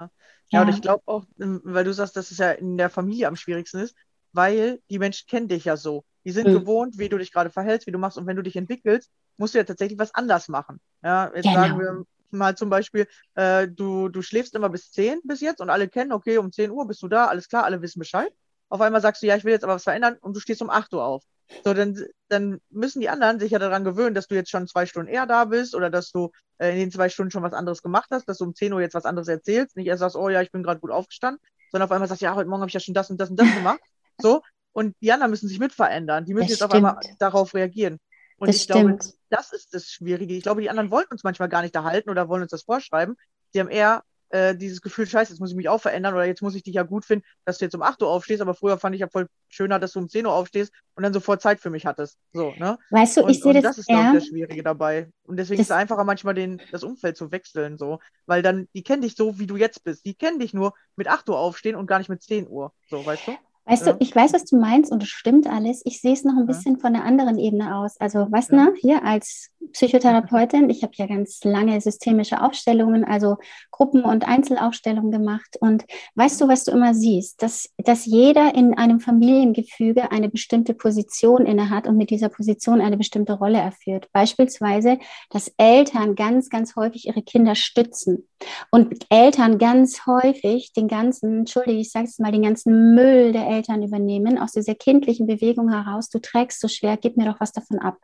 Ja, 0.00 0.10
ja. 0.48 0.62
und 0.62 0.70
ich 0.70 0.80
glaube 0.80 1.02
auch, 1.04 1.24
ähm, 1.38 1.60
weil 1.64 1.84
du 1.84 1.92
sagst, 1.92 2.16
dass 2.16 2.30
es 2.30 2.38
ja 2.38 2.52
in 2.52 2.78
der 2.78 2.88
Familie 2.88 3.28
am 3.28 3.36
schwierigsten 3.36 3.80
ist, 3.80 3.94
weil 4.32 4.80
die 4.88 4.98
Menschen 4.98 5.26
kennen 5.28 5.48
dich 5.48 5.66
ja 5.66 5.76
so. 5.76 6.04
Die 6.24 6.30
sind 6.30 6.48
mhm. 6.48 6.54
gewohnt, 6.54 6.98
wie 6.98 7.10
du 7.10 7.18
dich 7.18 7.30
gerade 7.30 7.50
verhältst, 7.50 7.86
wie 7.86 7.92
du 7.92 7.98
machst. 7.98 8.16
Und 8.16 8.26
wenn 8.26 8.36
du 8.36 8.42
dich 8.42 8.56
entwickelst, 8.56 9.10
musst 9.36 9.52
du 9.52 9.58
ja 9.58 9.64
tatsächlich 9.64 9.98
was 9.98 10.14
anders 10.14 10.48
machen. 10.48 10.80
Ja, 11.02 11.30
jetzt 11.34 11.44
genau. 11.44 11.60
sagen 11.60 11.78
wir 11.78 12.04
mal 12.30 12.56
zum 12.56 12.70
Beispiel, 12.70 13.06
äh, 13.34 13.68
du, 13.68 14.08
du 14.08 14.22
schläfst 14.22 14.54
immer 14.54 14.70
bis 14.70 14.90
10 14.92 15.20
bis 15.24 15.40
jetzt 15.40 15.60
und 15.60 15.68
alle 15.68 15.88
kennen, 15.88 16.12
okay, 16.12 16.38
um 16.38 16.50
10 16.50 16.70
Uhr 16.70 16.86
bist 16.86 17.02
du 17.02 17.08
da, 17.08 17.26
alles 17.26 17.48
klar, 17.48 17.64
alle 17.64 17.82
wissen 17.82 17.98
Bescheid. 17.98 18.32
Auf 18.68 18.80
einmal 18.80 19.00
sagst 19.02 19.22
du, 19.22 19.26
ja, 19.26 19.36
ich 19.36 19.44
will 19.44 19.52
jetzt 19.52 19.62
aber 19.62 19.74
was 19.74 19.84
verändern 19.84 20.16
und 20.20 20.34
du 20.34 20.40
stehst 20.40 20.62
um 20.62 20.70
8 20.70 20.92
Uhr 20.94 21.04
auf. 21.04 21.22
So, 21.64 21.74
dann, 21.74 21.96
dann 22.28 22.60
müssen 22.70 23.00
die 23.00 23.08
anderen 23.08 23.38
sich 23.38 23.52
ja 23.52 23.58
daran 23.58 23.84
gewöhnen, 23.84 24.14
dass 24.14 24.26
du 24.26 24.34
jetzt 24.34 24.50
schon 24.50 24.66
zwei 24.66 24.86
Stunden 24.86 25.08
eher 25.08 25.26
da 25.26 25.44
bist 25.44 25.74
oder 25.74 25.90
dass 25.90 26.10
du 26.10 26.30
äh, 26.58 26.70
in 26.70 26.78
den 26.78 26.90
zwei 26.90 27.08
Stunden 27.08 27.30
schon 27.30 27.42
was 27.42 27.52
anderes 27.52 27.82
gemacht 27.82 28.08
hast, 28.10 28.28
dass 28.28 28.38
du 28.38 28.44
um 28.44 28.54
10 28.54 28.72
Uhr 28.72 28.80
jetzt 28.80 28.94
was 28.94 29.04
anderes 29.04 29.28
erzählst. 29.28 29.76
Nicht 29.76 29.86
erst 29.86 30.00
sagst, 30.00 30.16
oh 30.16 30.28
ja, 30.28 30.42
ich 30.42 30.50
bin 30.50 30.62
gerade 30.62 30.80
gut 30.80 30.90
aufgestanden, 30.90 31.40
sondern 31.70 31.86
auf 31.86 31.92
einmal 31.92 32.08
sagst, 32.08 32.22
ja, 32.22 32.34
heute 32.34 32.48
Morgen 32.48 32.62
habe 32.62 32.68
ich 32.68 32.74
ja 32.74 32.80
schon 32.80 32.94
das 32.94 33.10
und 33.10 33.20
das 33.20 33.30
und 33.30 33.36
das 33.36 33.46
gemacht. 33.54 33.80
So. 34.18 34.42
Und 34.72 34.94
die 35.00 35.12
anderen 35.12 35.30
müssen 35.30 35.48
sich 35.48 35.58
mit 35.58 35.72
verändern. 35.72 36.24
Die 36.24 36.34
müssen 36.34 36.48
das 36.48 36.58
jetzt 36.58 36.58
stimmt. 36.58 36.84
auf 36.84 36.96
einmal 36.96 37.00
darauf 37.18 37.54
reagieren. 37.54 37.98
Und 38.38 38.48
das 38.48 38.56
ich 38.56 38.62
stimmt. 38.62 39.00
glaube, 39.00 39.16
das 39.30 39.52
ist 39.52 39.72
das 39.72 39.86
Schwierige. 39.86 40.34
Ich 40.34 40.42
glaube, 40.42 40.60
die 40.60 40.68
anderen 40.68 40.90
wollen 40.90 41.06
uns 41.10 41.24
manchmal 41.24 41.48
gar 41.48 41.62
nicht 41.62 41.74
da 41.74 41.84
halten 41.84 42.10
oder 42.10 42.28
wollen 42.28 42.42
uns 42.42 42.50
das 42.50 42.64
vorschreiben. 42.64 43.16
Sie 43.52 43.60
haben 43.60 43.70
eher 43.70 44.02
äh, 44.30 44.56
dieses 44.56 44.80
Gefühl, 44.80 45.06
scheiße, 45.06 45.32
jetzt 45.32 45.40
muss 45.40 45.50
ich 45.50 45.56
mich 45.56 45.68
auch 45.68 45.80
verändern 45.80 46.14
oder 46.14 46.24
jetzt 46.24 46.42
muss 46.42 46.54
ich 46.54 46.62
dich 46.62 46.74
ja 46.74 46.82
gut 46.82 47.04
finden, 47.04 47.24
dass 47.44 47.58
du 47.58 47.64
jetzt 47.64 47.74
um 47.74 47.82
8 47.82 48.02
Uhr 48.02 48.08
aufstehst, 48.08 48.42
aber 48.42 48.54
früher 48.54 48.78
fand 48.78 48.94
ich 48.94 49.00
ja 49.00 49.08
voll 49.08 49.26
schöner, 49.48 49.78
dass 49.78 49.92
du 49.92 50.00
um 50.00 50.08
10 50.08 50.26
Uhr 50.26 50.32
aufstehst 50.32 50.72
und 50.94 51.02
dann 51.02 51.12
sofort 51.12 51.40
Zeit 51.42 51.60
für 51.60 51.70
mich 51.70 51.86
hattest. 51.86 52.18
So, 52.32 52.52
ne? 52.58 52.78
Weißt 52.90 53.16
du, 53.16 53.22
Und, 53.22 53.30
ich 53.30 53.40
sehe 53.40 53.54
das, 53.54 53.62
das 53.62 53.78
ist, 53.78 53.86
glaube 53.86 54.08
ich, 54.08 54.14
das 54.14 54.26
Schwierige 54.26 54.62
dabei. 54.62 55.10
Und 55.24 55.36
deswegen 55.38 55.60
ist 55.60 55.68
es 55.68 55.76
einfacher, 55.76 56.04
manchmal 56.04 56.34
den, 56.34 56.60
das 56.72 56.82
Umfeld 56.82 57.16
zu 57.16 57.30
wechseln, 57.30 57.78
so. 57.78 58.00
Weil 58.26 58.42
dann, 58.42 58.68
die 58.74 58.82
kennen 58.82 59.02
dich 59.02 59.14
so, 59.14 59.38
wie 59.38 59.46
du 59.46 59.56
jetzt 59.56 59.84
bist. 59.84 60.04
Die 60.04 60.14
kennen 60.14 60.38
dich 60.38 60.54
nur 60.54 60.74
mit 60.96 61.08
8 61.08 61.28
Uhr 61.28 61.38
aufstehen 61.38 61.76
und 61.76 61.86
gar 61.86 61.98
nicht 61.98 62.08
mit 62.08 62.22
10 62.22 62.48
Uhr. 62.48 62.72
So, 62.88 63.04
weißt 63.04 63.28
du? 63.28 63.32
Weißt 63.66 63.84
Ja. 63.86 63.92
du, 63.92 63.98
ich 64.00 64.14
weiß, 64.14 64.32
was 64.32 64.44
du 64.44 64.56
meinst 64.56 64.92
und 64.92 65.02
es 65.02 65.08
stimmt 65.08 65.48
alles. 65.48 65.82
Ich 65.84 66.00
sehe 66.00 66.12
es 66.12 66.24
noch 66.24 66.34
ein 66.34 66.40
Ja. 66.40 66.44
bisschen 66.46 66.78
von 66.78 66.92
der 66.92 67.04
anderen 67.04 67.38
Ebene 67.38 67.76
aus. 67.76 67.96
Also, 68.00 68.26
was, 68.30 68.48
Ja. 68.48 68.56
ne, 68.56 68.74
hier 68.80 69.04
als 69.04 69.50
Psychotherapeutin, 69.72 70.70
ich 70.70 70.82
habe 70.84 70.92
ja 70.96 71.06
ganz 71.06 71.42
lange 71.42 71.80
systemische 71.80 72.40
Aufstellungen, 72.42 73.04
also 73.04 73.36
Gruppen- 73.72 74.04
und 74.04 74.26
Einzelaufstellungen 74.28 75.10
gemacht. 75.10 75.56
Und 75.60 75.84
weißt 76.14 76.40
du, 76.40 76.46
was 76.48 76.62
du 76.64 76.70
immer 76.70 76.94
siehst? 76.94 77.42
Dass, 77.42 77.68
dass 77.78 78.06
jeder 78.06 78.54
in 78.54 78.78
einem 78.78 79.00
Familiengefüge 79.00 80.12
eine 80.12 80.28
bestimmte 80.28 80.72
Position 80.72 81.44
innehat 81.46 81.88
und 81.88 81.96
mit 81.96 82.10
dieser 82.10 82.28
Position 82.28 82.80
eine 82.80 82.96
bestimmte 82.96 83.32
Rolle 83.32 83.58
erfüllt. 83.58 84.08
Beispielsweise, 84.12 84.98
dass 85.30 85.52
Eltern 85.58 86.14
ganz, 86.14 86.48
ganz 86.50 86.76
häufig 86.76 87.06
ihre 87.08 87.22
Kinder 87.22 87.56
stützen 87.56 88.28
und 88.70 89.06
Eltern 89.10 89.58
ganz 89.58 90.06
häufig 90.06 90.72
den 90.72 90.86
ganzen, 90.86 91.40
entschuldige, 91.40 91.78
ich 91.80 91.90
sage 91.90 92.06
es 92.06 92.18
mal, 92.20 92.30
den 92.32 92.42
ganzen 92.42 92.94
Müll 92.94 93.32
der 93.32 93.46
Eltern 93.48 93.55
übernehmen, 93.64 94.38
aus 94.38 94.52
dieser 94.52 94.74
kindlichen 94.74 95.26
Bewegung 95.26 95.70
heraus, 95.70 96.08
du 96.08 96.18
trägst 96.18 96.60
so 96.60 96.68
schwer, 96.68 96.96
gib 96.96 97.16
mir 97.16 97.26
doch 97.26 97.40
was 97.40 97.52
davon 97.52 97.78
ab. 97.78 97.98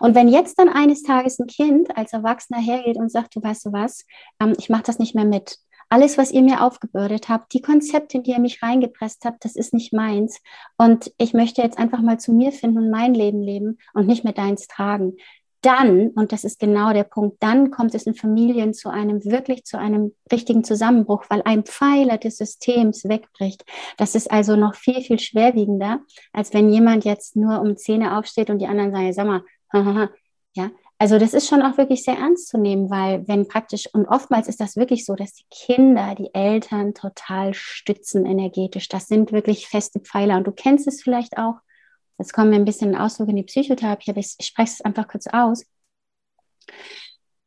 Und 0.00 0.14
wenn 0.14 0.28
jetzt 0.28 0.58
dann 0.58 0.68
eines 0.68 1.02
Tages 1.02 1.38
ein 1.38 1.46
Kind 1.46 1.96
als 1.96 2.12
Erwachsener 2.12 2.60
hergeht 2.60 2.96
und 2.96 3.10
sagt, 3.10 3.36
du 3.36 3.42
weißt 3.42 3.66
du 3.66 3.72
was, 3.72 4.04
ähm, 4.40 4.54
ich 4.58 4.68
mache 4.68 4.84
das 4.84 4.98
nicht 4.98 5.14
mehr 5.14 5.24
mit. 5.24 5.58
Alles, 5.88 6.18
was 6.18 6.32
ihr 6.32 6.42
mir 6.42 6.64
aufgebürdet 6.64 7.28
habt, 7.28 7.52
die 7.52 7.62
Konzepte, 7.62 8.20
die 8.20 8.32
ihr 8.32 8.40
mich 8.40 8.60
reingepresst 8.60 9.24
habt, 9.24 9.44
das 9.44 9.54
ist 9.54 9.72
nicht 9.72 9.92
meins. 9.92 10.40
Und 10.76 11.12
ich 11.16 11.32
möchte 11.32 11.62
jetzt 11.62 11.78
einfach 11.78 12.02
mal 12.02 12.18
zu 12.18 12.32
mir 12.32 12.50
finden 12.50 12.78
und 12.78 12.90
mein 12.90 13.14
Leben 13.14 13.40
leben 13.40 13.78
und 13.94 14.08
nicht 14.08 14.24
mehr 14.24 14.32
deins 14.32 14.66
tragen 14.66 15.16
dann, 15.66 16.10
und 16.10 16.30
das 16.30 16.44
ist 16.44 16.60
genau 16.60 16.92
der 16.92 17.02
Punkt, 17.02 17.42
dann 17.42 17.72
kommt 17.72 17.94
es 17.94 18.04
in 18.04 18.14
Familien 18.14 18.72
zu 18.72 18.88
einem 18.88 19.24
wirklich 19.24 19.64
zu 19.64 19.78
einem 19.78 20.14
richtigen 20.30 20.62
Zusammenbruch, 20.62 21.24
weil 21.28 21.42
ein 21.44 21.64
Pfeiler 21.64 22.18
des 22.18 22.36
Systems 22.36 23.08
wegbricht. 23.08 23.64
Das 23.96 24.14
ist 24.14 24.30
also 24.30 24.54
noch 24.54 24.76
viel, 24.76 25.02
viel 25.02 25.18
schwerwiegender, 25.18 26.00
als 26.32 26.54
wenn 26.54 26.70
jemand 26.70 27.04
jetzt 27.04 27.34
nur 27.34 27.60
um 27.60 27.76
Zähne 27.76 28.16
aufsteht 28.16 28.48
und 28.48 28.60
die 28.60 28.68
anderen 28.68 28.92
sagen, 28.92 29.12
sag 29.12 29.26
mal, 29.26 29.42
hahaha, 29.72 30.10
ja. 30.54 30.70
Also 30.98 31.18
das 31.18 31.34
ist 31.34 31.48
schon 31.48 31.60
auch 31.60 31.76
wirklich 31.76 32.04
sehr 32.04 32.16
ernst 32.16 32.48
zu 32.48 32.58
nehmen, 32.58 32.88
weil 32.88 33.26
wenn 33.28 33.48
praktisch, 33.48 33.86
und 33.92 34.06
oftmals 34.06 34.48
ist 34.48 34.60
das 34.60 34.76
wirklich 34.76 35.04
so, 35.04 35.14
dass 35.14 35.34
die 35.34 35.44
Kinder 35.50 36.14
die 36.14 36.32
Eltern 36.32 36.94
total 36.94 37.52
stützen 37.52 38.24
energetisch. 38.24 38.88
Das 38.88 39.06
sind 39.06 39.30
wirklich 39.30 39.68
feste 39.68 40.00
Pfeiler. 40.00 40.38
Und 40.38 40.46
du 40.46 40.52
kennst 40.52 40.86
es 40.86 41.02
vielleicht 41.02 41.36
auch, 41.36 41.56
Jetzt 42.18 42.32
kommen 42.32 42.50
wir 42.50 42.58
ein 42.58 42.64
bisschen 42.64 42.90
in 42.90 42.96
Ausdruck 42.96 43.28
in 43.28 43.36
die 43.36 43.42
Psychotherapie, 43.42 44.10
aber 44.10 44.20
ich, 44.20 44.34
ich 44.38 44.46
spreche 44.46 44.72
es 44.72 44.80
einfach 44.80 45.08
kurz 45.08 45.26
aus. 45.26 45.64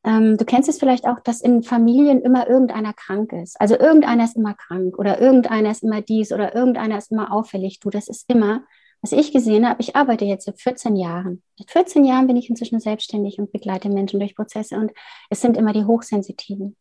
Ähm, 0.04 0.38
du 0.38 0.46
kennst 0.46 0.70
es 0.70 0.80
vielleicht 0.80 1.06
auch, 1.06 1.20
dass 1.20 1.42
in 1.42 1.62
Familien 1.64 2.22
immer 2.22 2.48
irgendeiner 2.48 2.94
krank 2.94 3.34
ist. 3.34 3.60
Also 3.60 3.78
irgendeiner 3.78 4.24
ist 4.24 4.38
immer 4.38 4.54
krank 4.54 4.98
oder 4.98 5.20
irgendeiner 5.20 5.72
ist 5.72 5.84
immer 5.84 6.02
dies 6.02 6.32
oder 6.32 6.56
irgendeiner 6.56 6.98
ist 6.98 7.12
immer 7.12 7.34
auffällig. 7.34 7.80
Du, 7.80 7.90
das 7.90 8.08
ist 8.08 8.30
immer, 8.30 8.64
was 9.02 9.12
ich 9.12 9.34
gesehen 9.34 9.68
habe. 9.68 9.82
Ich 9.82 9.96
arbeite 9.96 10.26
jetzt 10.26 10.46
seit 10.46 10.62
14 10.62 10.96
Jahren. 10.96 11.44
Seit 11.58 11.72
14 11.72 12.06
Jahren 12.06 12.28
bin 12.28 12.38
ich 12.38 12.50
inzwischen 12.50 12.80
selbstständig 12.80 13.40
und 13.40 13.52
begleite 13.52 13.90
Menschen 13.90 14.20
durch 14.20 14.36
Prozesse 14.36 14.78
und 14.78 14.92
es 15.30 15.42
sind 15.42 15.58
immer 15.58 15.74
die 15.74 15.86
Hochsensitiven. 15.86 16.78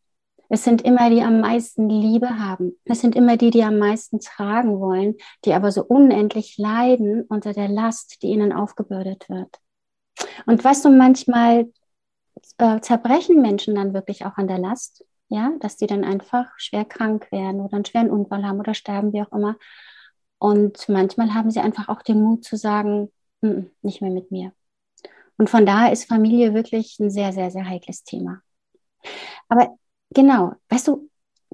Es 0.49 0.63
sind 0.63 0.81
immer 0.81 1.09
die, 1.09 1.17
die 1.17 1.21
am 1.21 1.41
meisten 1.41 1.89
Liebe 1.89 2.39
haben. 2.39 2.73
Es 2.83 3.01
sind 3.01 3.15
immer 3.15 3.37
die, 3.37 3.51
die 3.51 3.63
am 3.63 3.77
meisten 3.77 4.19
tragen 4.19 4.79
wollen, 4.79 5.15
die 5.45 5.53
aber 5.53 5.71
so 5.71 5.83
unendlich 5.83 6.57
leiden 6.57 7.23
unter 7.29 7.53
der 7.53 7.69
Last, 7.69 8.21
die 8.23 8.27
ihnen 8.27 8.51
aufgebürdet 8.51 9.29
wird. 9.29 9.59
Und 10.47 10.63
weißt 10.63 10.85
du, 10.85 10.89
manchmal 10.89 11.71
äh, 12.57 12.79
zerbrechen 12.81 13.41
Menschen 13.41 13.75
dann 13.75 13.93
wirklich 13.93 14.25
auch 14.25 14.37
an 14.37 14.47
der 14.47 14.57
Last, 14.57 15.05
ja, 15.29 15.51
dass 15.59 15.77
die 15.77 15.87
dann 15.87 16.03
einfach 16.03 16.47
schwer 16.57 16.85
krank 16.85 17.31
werden 17.31 17.61
oder 17.61 17.75
einen 17.75 17.85
schweren 17.85 18.09
Unfall 18.09 18.43
haben 18.43 18.59
oder 18.59 18.73
sterben, 18.73 19.13
wie 19.13 19.21
auch 19.21 19.31
immer. 19.31 19.55
Und 20.39 20.89
manchmal 20.89 21.33
haben 21.33 21.51
sie 21.51 21.59
einfach 21.59 21.89
auch 21.89 22.01
den 22.01 22.21
Mut 22.21 22.43
zu 22.43 22.55
sagen, 22.55 23.11
"Mm, 23.41 23.47
mm, 23.47 23.71
nicht 23.83 24.01
mehr 24.01 24.11
mit 24.11 24.31
mir. 24.31 24.51
Und 25.37 25.49
von 25.49 25.65
daher 25.65 25.91
ist 25.91 26.05
Familie 26.09 26.53
wirklich 26.53 26.99
ein 26.99 27.11
sehr, 27.11 27.31
sehr, 27.33 27.51
sehr 27.51 27.67
heikles 27.69 28.03
Thema. 28.03 28.41
Aber 29.47 29.77
genau, 30.11 30.53
weißt 30.69 30.87
du, 30.87 31.09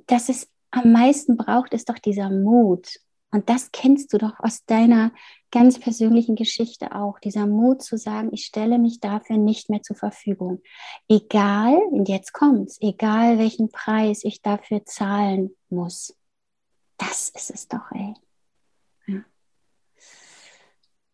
dass 0.08 0.30
es 0.30 0.50
am 0.72 0.92
meisten 0.92 1.38
braucht, 1.38 1.74
ist 1.74 1.90
doch 1.90 2.00
dieser 2.00 2.30
Mut. 2.30 3.00
Und 3.32 3.50
das 3.50 3.72
kennst 3.72 4.14
du 4.14 4.18
doch 4.18 4.40
aus 4.40 4.64
deiner 4.66 5.12
ganz 5.52 5.80
persönlichen 5.80 6.36
Geschichte 6.36 6.96
auch. 6.96 7.20
Dieser 7.20 7.48
Mut 7.48 7.82
zu 7.82 7.98
sagen, 7.98 8.30
ich 8.32 8.46
stelle 8.46 8.78
mich 8.78 9.00
dafür 9.00 9.38
nicht 9.38 9.70
mehr 9.70 9.82
zur 9.82 9.96
Verfügung. 9.96 10.62
Egal, 11.10 11.76
und 11.92 12.08
jetzt 12.08 12.34
kommt's, 12.34 12.78
egal 12.82 13.38
welchen 13.38 13.70
Preis 13.72 14.24
ich 14.24 14.42
dafür 14.42 14.86
zahlen 14.86 15.56
muss. 15.70 16.16
Das 16.98 17.30
ist 17.30 17.52
es 17.52 17.68
doch, 17.68 17.92
ey. 17.92 18.14
Ja. 19.08 19.24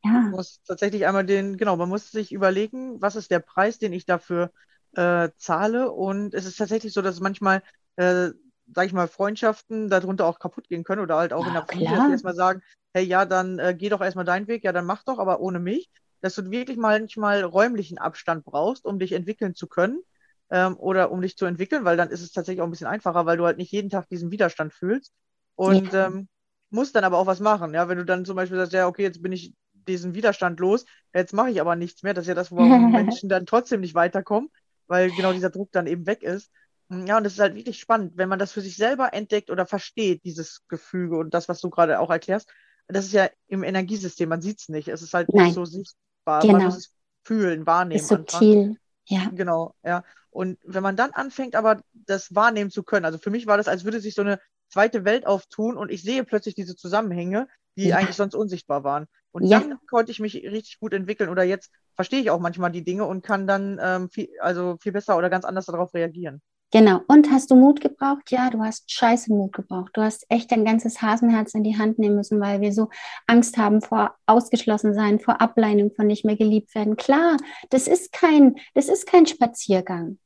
Ja, 0.04 0.12
Man 0.12 0.32
muss 0.32 0.62
tatsächlich 0.64 1.08
einmal 1.08 1.26
den, 1.26 1.58
genau, 1.58 1.76
man 1.76 1.90
muss 1.90 2.12
sich 2.12 2.32
überlegen, 2.32 3.02
was 3.02 3.16
ist 3.16 3.32
der 3.32 3.40
Preis, 3.40 3.80
den 3.80 3.94
ich 3.94 4.06
dafür 4.06 4.52
äh, 4.96 5.30
zahle. 5.38 5.92
Und 5.92 6.34
es 6.34 6.46
ist 6.46 6.58
tatsächlich 6.58 6.94
so, 6.94 7.02
dass 7.02 7.20
manchmal, 7.20 7.64
äh, 7.98 8.30
sag 8.74 8.86
ich 8.86 8.94
mal, 8.94 9.08
Freundschaften 9.08 9.90
darunter 9.90 10.26
auch 10.26 10.40
kaputt 10.40 10.68
gehen 10.70 10.84
können 10.84 11.02
oder 11.02 11.18
halt 11.18 11.34
auch 11.34 11.48
in 11.48 11.54
Ja, 11.54 11.62
der 11.62 11.64
Familie, 11.64 11.98
dass 11.98 12.08
erstmal 12.08 12.36
sagen, 12.36 12.62
hey, 12.94 13.04
ja, 13.06 13.26
dann 13.26 13.60
äh, 13.60 13.76
geh 13.78 13.90
doch 13.90 14.02
erstmal 14.02 14.26
deinen 14.26 14.48
Weg, 14.48 14.64
ja, 14.64 14.72
dann 14.74 14.86
mach 14.86 15.04
doch, 15.04 15.20
aber 15.20 15.40
ohne 15.42 15.60
mich. 15.60 15.90
Dass 16.22 16.36
du 16.36 16.50
wirklich 16.52 16.78
manchmal 16.78 17.44
räumlichen 17.44 17.98
Abstand 17.98 18.46
brauchst, 18.46 18.86
um 18.86 19.00
dich 19.00 19.12
entwickeln 19.14 19.56
zu 19.56 19.68
können 19.68 20.02
ähm, 20.50 20.78
oder 20.78 21.12
um 21.12 21.22
dich 21.22 21.38
zu 21.38 21.46
entwickeln, 21.46 21.86
weil 21.86 21.98
dann 21.98 22.10
ist 22.10 22.22
es 22.22 22.32
tatsächlich 22.32 22.62
auch 22.62 22.66
ein 22.68 22.72
bisschen 22.72 22.88
einfacher, 22.88 23.26
weil 23.26 23.38
du 23.38 23.46
halt 23.46 23.58
nicht 23.58 23.72
jeden 23.72 23.90
Tag 23.90 24.08
diesen 24.10 24.32
Widerstand 24.32 24.74
fühlst 24.74 25.14
und 25.56 25.94
Ja. 25.94 25.94
ähm, 25.94 26.28
musst 26.70 26.96
dann 26.96 27.04
aber 27.04 27.18
auch 27.18 27.28
was 27.28 27.40
machen. 27.40 27.74
Ja, 27.74 27.88
wenn 27.90 27.98
du 27.98 28.06
dann 28.06 28.26
zum 28.26 28.36
Beispiel 28.36 28.58
sagst, 28.58 28.74
ja, 28.74 28.88
okay, 28.88 29.04
jetzt 29.04 29.22
bin 29.22 29.32
ich 29.32 29.54
diesen 29.88 30.14
Widerstand 30.14 30.60
los, 30.60 30.86
jetzt 31.14 31.34
mache 31.34 31.50
ich 31.52 31.60
aber 31.62 31.76
nichts 31.76 32.04
mehr. 32.04 32.14
Das 32.14 32.24
ist 32.26 32.28
ja 32.30 32.36
das, 32.36 32.52
warum 32.52 32.92
Menschen 32.92 33.30
dann 33.30 33.46
trotzdem 33.46 33.82
nicht 33.82 33.96
weiterkommen, 33.96 34.50
weil 34.92 35.10
genau 35.12 35.34
dieser 35.34 35.50
Druck 35.50 35.72
dann 35.72 35.88
eben 35.88 36.06
weg 36.06 36.22
ist. 36.22 36.52
Ja, 36.90 37.18
und 37.18 37.24
das 37.24 37.34
ist 37.34 37.40
halt 37.40 37.56
wirklich 37.56 37.80
spannend, 37.80 38.14
wenn 38.18 38.28
man 38.30 38.38
das 38.38 38.52
für 38.52 38.60
sich 38.62 38.76
selber 38.76 39.14
entdeckt 39.14 39.50
oder 39.50 39.66
versteht, 39.66 40.26
dieses 40.26 40.62
Gefüge 40.68 41.18
und 41.18 41.34
das, 41.34 41.48
was 41.48 41.62
du 41.62 41.70
gerade 41.70 42.00
auch 42.02 42.10
erklärst. 42.10 42.52
Das 42.88 43.06
ist 43.06 43.14
ja 43.14 43.30
im 43.48 43.64
Energiesystem, 43.64 44.28
man 44.28 44.42
sieht 44.42 44.60
es 44.60 44.68
nicht. 44.68 44.90
Es 44.90 45.02
ist 45.02 45.14
halt 45.14 45.30
Nein. 45.34 45.46
nicht 45.46 45.56
so 45.56 45.64
sichtbar. 45.64 46.46
Man 46.46 46.56
Genau. 46.58 46.66
muss 46.66 46.78
es 46.78 46.94
fühlen, 47.24 47.66
wahrnehmen. 47.66 48.02
ist 48.02 48.12
anfangen. 48.12 48.28
subtil. 48.28 48.78
Ja, 49.06 49.30
Genau, 49.34 49.74
ja. 49.84 50.04
Und 50.30 50.60
wenn 50.66 50.84
man 50.84 50.96
dann 50.98 51.12
anfängt, 51.12 51.56
aber 51.56 51.82
das 51.94 52.36
wahrnehmen 52.36 52.72
zu 52.72 52.84
können, 52.84 53.06
also 53.06 53.18
für 53.18 53.30
mich 53.30 53.48
war 53.48 53.58
das, 53.58 53.68
als 53.70 53.86
würde 53.86 54.02
sich 54.02 54.14
so 54.14 54.22
eine 54.22 54.40
zweite 54.70 55.06
Welt 55.06 55.26
auftun 55.26 55.78
und 55.78 55.92
ich 55.92 56.02
sehe 56.04 56.24
plötzlich 56.26 56.56
diese 56.56 56.76
Zusammenhänge, 56.76 57.48
die 57.78 57.88
Ja. 57.90 57.98
eigentlich 57.98 58.16
sonst 58.16 58.36
unsichtbar 58.36 58.84
waren. 58.84 59.08
Und 59.32 59.46
Ja. 59.46 59.60
dann 59.60 59.78
konnte 59.90 60.12
ich 60.12 60.20
mich 60.20 60.36
richtig 60.36 60.80
gut 60.80 60.94
entwickeln 60.94 61.30
oder 61.30 61.44
jetzt 61.44 61.72
verstehe 61.96 62.22
ich 62.22 62.30
auch 62.32 62.40
manchmal 62.40 62.72
die 62.72 62.84
Dinge 62.84 63.06
und 63.06 63.24
kann 63.24 63.48
dann 63.48 63.80
ähm, 63.82 64.10
viel, 64.10 64.30
also 64.40 64.78
viel 64.82 64.92
besser 64.92 65.18
oder 65.18 65.30
ganz 65.30 65.46
anders 65.46 65.66
darauf 65.68 65.94
reagieren. 65.94 66.42
genau. 66.74 67.02
Und 67.08 67.30
hast 67.32 67.52
du 67.52 67.56
Mut 67.56 67.82
gebraucht? 67.82 68.32
Ja, 68.32 68.50
du 68.50 68.60
hast 68.62 68.90
scheiße 68.92 69.32
Mut 69.32 69.54
gebraucht. 69.54 69.92
Du 69.94 70.02
hast 70.02 70.26
echt 70.30 70.52
dein 70.52 70.64
ganzes 70.66 71.02
Hasenherz 71.02 71.54
in 71.54 71.64
die 71.64 71.78
Hand 71.78 72.00
nehmen 72.00 72.16
müssen, 72.16 72.40
weil 72.40 72.62
wir 72.62 72.72
so 72.74 72.90
Angst 73.28 73.58
haben 73.58 73.82
vor 73.82 74.16
ausgeschlossen 74.26 74.94
sein, 74.94 75.20
vor 75.20 75.42
Ablehnung, 75.42 75.92
von 75.96 76.08
nicht 76.08 76.24
mehr 76.26 76.38
geliebt 76.38 76.74
werden. 76.76 76.96
Klar, 76.96 77.36
das 77.70 77.88
ist 77.88 78.14
kein, 78.14 78.56
das 78.74 78.88
ist 78.88 79.06
kein 79.06 79.26
Spaziergang. 79.28 80.18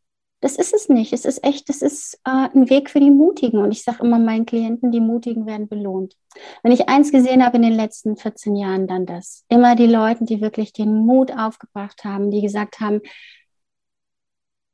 Das 0.41 0.57
ist 0.57 0.73
es 0.73 0.89
nicht. 0.89 1.13
Es 1.13 1.25
ist 1.25 1.43
echt, 1.43 1.69
das 1.69 1.81
ist 1.81 2.19
äh, 2.25 2.49
ein 2.53 2.69
Weg 2.69 2.89
für 2.89 2.99
die 2.99 3.09
Mutigen. 3.09 3.59
Und 3.59 3.71
ich 3.71 3.83
sage 3.83 4.03
immer 4.03 4.19
meinen 4.19 4.45
Klienten, 4.45 4.91
die 4.91 4.99
Mutigen 4.99 5.45
werden 5.45 5.67
belohnt. 5.67 6.15
Wenn 6.61 6.71
ich 6.71 6.87
eins 6.89 7.11
gesehen 7.11 7.43
habe 7.43 7.57
in 7.57 7.63
den 7.63 7.73
letzten 7.73 8.17
14 8.17 8.55
Jahren, 8.55 8.87
dann 8.87 9.05
das. 9.05 9.45
Immer 9.49 9.75
die 9.75 9.87
Leute, 9.87 10.25
die 10.25 10.41
wirklich 10.41 10.73
den 10.73 10.93
Mut 10.93 11.31
aufgebracht 11.31 12.03
haben, 12.03 12.31
die 12.31 12.41
gesagt 12.41 12.79
haben, 12.79 13.01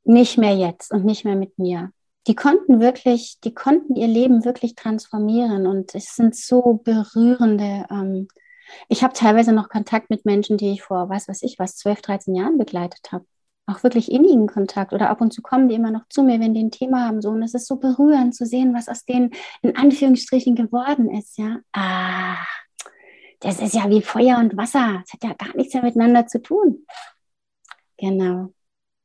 nicht 0.04 0.36
mehr 0.38 0.56
jetzt 0.56 0.92
und 0.92 1.04
nicht 1.04 1.24
mehr 1.24 1.36
mit 1.36 1.58
mir. 1.58 1.92
Die 2.26 2.34
konnten 2.34 2.80
wirklich, 2.80 3.38
die 3.42 3.54
konnten 3.54 3.96
ihr 3.96 4.06
Leben 4.08 4.44
wirklich 4.44 4.74
transformieren 4.74 5.66
und 5.66 5.94
es 5.94 6.14
sind 6.14 6.36
so 6.36 6.80
berührende. 6.84 7.86
Ähm, 7.90 8.28
ich 8.88 9.02
habe 9.02 9.12
teilweise 9.12 9.52
noch 9.52 9.68
Kontakt 9.68 10.10
mit 10.10 10.24
Menschen, 10.24 10.56
die 10.56 10.72
ich 10.72 10.82
vor, 10.82 11.08
weiß 11.08 11.28
was 11.28 11.42
ich 11.42 11.58
was, 11.58 11.76
12, 11.76 12.02
13 12.02 12.34
Jahren 12.34 12.58
begleitet 12.58 13.10
habe. 13.10 13.24
Auch 13.66 13.82
wirklich 13.84 14.10
innigen 14.10 14.48
Kontakt 14.48 14.92
oder 14.92 15.08
ab 15.08 15.20
und 15.20 15.32
zu 15.32 15.40
kommen 15.40 15.68
die 15.68 15.76
immer 15.76 15.90
noch 15.90 16.08
zu 16.08 16.22
mir, 16.22 16.40
wenn 16.40 16.52
die 16.54 16.62
ein 16.64 16.70
Thema 16.72 17.06
haben. 17.06 17.22
So. 17.22 17.30
Und 17.30 17.42
es 17.42 17.54
ist 17.54 17.66
so 17.66 17.76
berührend 17.76 18.34
zu 18.34 18.44
sehen, 18.44 18.74
was 18.74 18.88
aus 18.88 19.04
denen 19.04 19.30
in 19.62 19.76
Anführungsstrichen 19.76 20.56
geworden 20.56 21.10
ist. 21.10 21.38
Ja, 21.38 21.58
ah, 21.72 22.36
das 23.40 23.60
ist 23.60 23.74
ja 23.74 23.88
wie 23.88 24.02
Feuer 24.02 24.38
und 24.38 24.56
Wasser. 24.56 25.02
Das 25.04 25.12
hat 25.12 25.24
ja 25.24 25.34
gar 25.34 25.56
nichts 25.56 25.74
mehr 25.74 25.82
miteinander 25.84 26.26
zu 26.26 26.42
tun. 26.42 26.84
Genau. 27.98 28.40
Und 28.44 28.54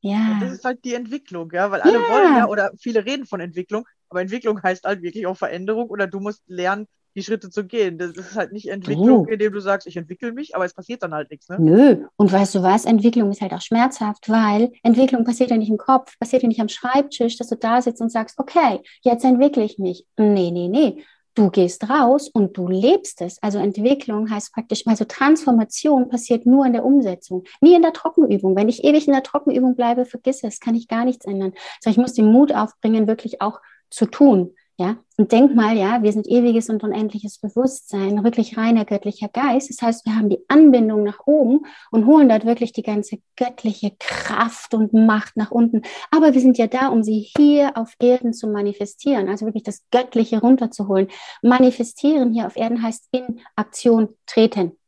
Ja. 0.00 0.38
das 0.40 0.52
ist 0.52 0.64
halt 0.64 0.84
die 0.84 0.94
Entwicklung, 0.94 1.50
ja, 1.52 1.70
weil 1.70 1.80
alle 1.80 1.98
wollen 1.98 2.36
ja, 2.36 2.46
oder 2.46 2.70
viele 2.78 3.04
reden 3.04 3.26
von 3.26 3.40
Entwicklung, 3.40 3.84
Aber 4.08 4.20
Entwicklung 4.20 4.62
heißt 4.62 4.84
halt 4.84 5.02
wirklich 5.02 5.26
auch 5.26 5.36
Veränderung 5.36 5.88
oder 5.90 6.06
du 6.06 6.20
musst 6.20 6.42
lernen, 6.46 6.86
die 7.14 7.22
Schritte 7.22 7.50
zu 7.50 7.64
gehen. 7.64 7.98
Das 7.98 8.12
ist 8.12 8.34
halt 8.34 8.52
nicht 8.52 8.68
Entwicklung, 8.68 9.26
Du. 9.26 9.32
indem 9.32 9.52
du 9.52 9.60
sagst, 9.60 9.86
ich 9.86 9.96
entwickle 9.96 10.32
mich, 10.32 10.54
aber 10.54 10.64
es 10.64 10.74
passiert 10.74 11.02
dann 11.02 11.14
halt 11.14 11.30
nichts. 11.30 11.48
Ne? 11.48 11.56
Nö. 11.58 12.06
Und 12.16 12.32
weißt 12.32 12.54
du 12.54 12.62
was? 12.62 12.84
Entwicklung 12.84 13.30
ist 13.30 13.40
halt 13.40 13.52
auch 13.52 13.60
schmerzhaft, 13.60 14.28
weil 14.28 14.72
Entwicklung 14.82 15.24
passiert 15.24 15.50
ja 15.50 15.56
nicht 15.56 15.70
im 15.70 15.78
Kopf, 15.78 16.18
passiert 16.18 16.42
ja 16.42 16.48
nicht 16.48 16.60
am 16.60 16.68
Schreibtisch, 16.68 17.36
dass 17.38 17.48
du 17.48 17.56
da 17.56 17.82
sitzt 17.82 18.00
und 18.00 18.10
sagst, 18.10 18.38
okay, 18.38 18.80
jetzt 19.02 19.24
entwickle 19.24 19.64
ich 19.64 19.78
mich. 19.78 20.06
Nee, 20.16 20.50
nee, 20.50 20.68
nee. 20.68 21.02
Du 21.34 21.50
gehst 21.50 21.88
raus 21.88 22.28
und 22.28 22.56
du 22.56 22.66
lebst 22.66 23.20
es. 23.22 23.40
Also 23.42 23.58
Entwicklung 23.58 24.28
heißt 24.28 24.52
praktisch, 24.52 24.84
also 24.86 25.04
Transformation 25.04 26.08
passiert 26.08 26.46
nur 26.46 26.66
in 26.66 26.72
der 26.72 26.84
Umsetzung, 26.84 27.44
nie 27.60 27.74
in 27.76 27.82
der 27.82 27.92
Trockenübung. 27.92 28.56
Wenn 28.56 28.68
ich 28.68 28.82
ewig 28.82 29.06
in 29.06 29.12
der 29.12 29.22
Trockenübung 29.22 29.76
bleibe, 29.76 30.04
vergiss 30.04 30.42
es, 30.42 30.58
kann 30.58 30.74
ich 30.74 30.88
gar 30.88 31.04
nichts 31.04 31.26
ändern. 31.26 31.52
So, 31.80 31.90
ich 31.90 31.96
muss 31.96 32.14
den 32.14 32.32
Mut 32.32 32.52
aufbringen, 32.52 33.06
wirklich 33.06 33.40
auch 33.40 33.60
zu 33.88 34.06
tun. 34.06 34.54
Ja, 34.80 34.96
und 35.16 35.32
denk 35.32 35.56
mal, 35.56 35.76
ja, 35.76 36.04
wir 36.04 36.12
sind 36.12 36.28
ewiges 36.28 36.68
und 36.68 36.84
unendliches 36.84 37.38
Bewusstsein, 37.38 38.22
wirklich 38.22 38.56
reiner 38.56 38.84
göttlicher 38.84 39.26
Geist. 39.26 39.70
Das 39.70 39.82
heißt, 39.82 40.06
wir 40.06 40.14
haben 40.14 40.28
die 40.30 40.38
Anbindung 40.46 41.02
nach 41.02 41.26
oben 41.26 41.66
und 41.90 42.06
holen 42.06 42.28
dort 42.28 42.46
wirklich 42.46 42.70
die 42.70 42.84
ganze 42.84 43.18
göttliche 43.34 43.96
Kraft 43.98 44.74
und 44.74 44.92
Macht 44.92 45.36
nach 45.36 45.50
unten. 45.50 45.82
Aber 46.12 46.32
wir 46.32 46.40
sind 46.40 46.58
ja 46.58 46.68
da, 46.68 46.90
um 46.90 47.02
sie 47.02 47.28
hier 47.36 47.76
auf 47.76 47.96
Erden 47.98 48.32
zu 48.32 48.46
manifestieren, 48.46 49.28
also 49.28 49.46
wirklich 49.46 49.64
das 49.64 49.84
Göttliche 49.90 50.40
runterzuholen. 50.40 51.08
Manifestieren 51.42 52.32
hier 52.32 52.46
auf 52.46 52.56
Erden 52.56 52.80
heißt 52.80 53.08
in 53.10 53.40
Aktion 53.56 54.10
treten. 54.26 54.78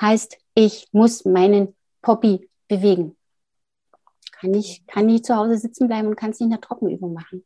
Heißt, 0.00 0.38
ich 0.54 0.86
muss 0.92 1.24
meinen 1.24 1.74
Poppy 2.02 2.48
bewegen. 2.68 3.16
Kann 4.30 4.54
ich, 4.54 4.86
kann 4.86 5.06
nicht 5.06 5.26
zu 5.26 5.34
Hause 5.34 5.58
sitzen 5.58 5.88
bleiben 5.88 6.06
und 6.06 6.14
kann 6.14 6.30
es 6.30 6.38
nicht 6.38 6.46
in 6.46 6.52
der 6.52 6.60
Trockenübung 6.60 7.14
machen. 7.14 7.44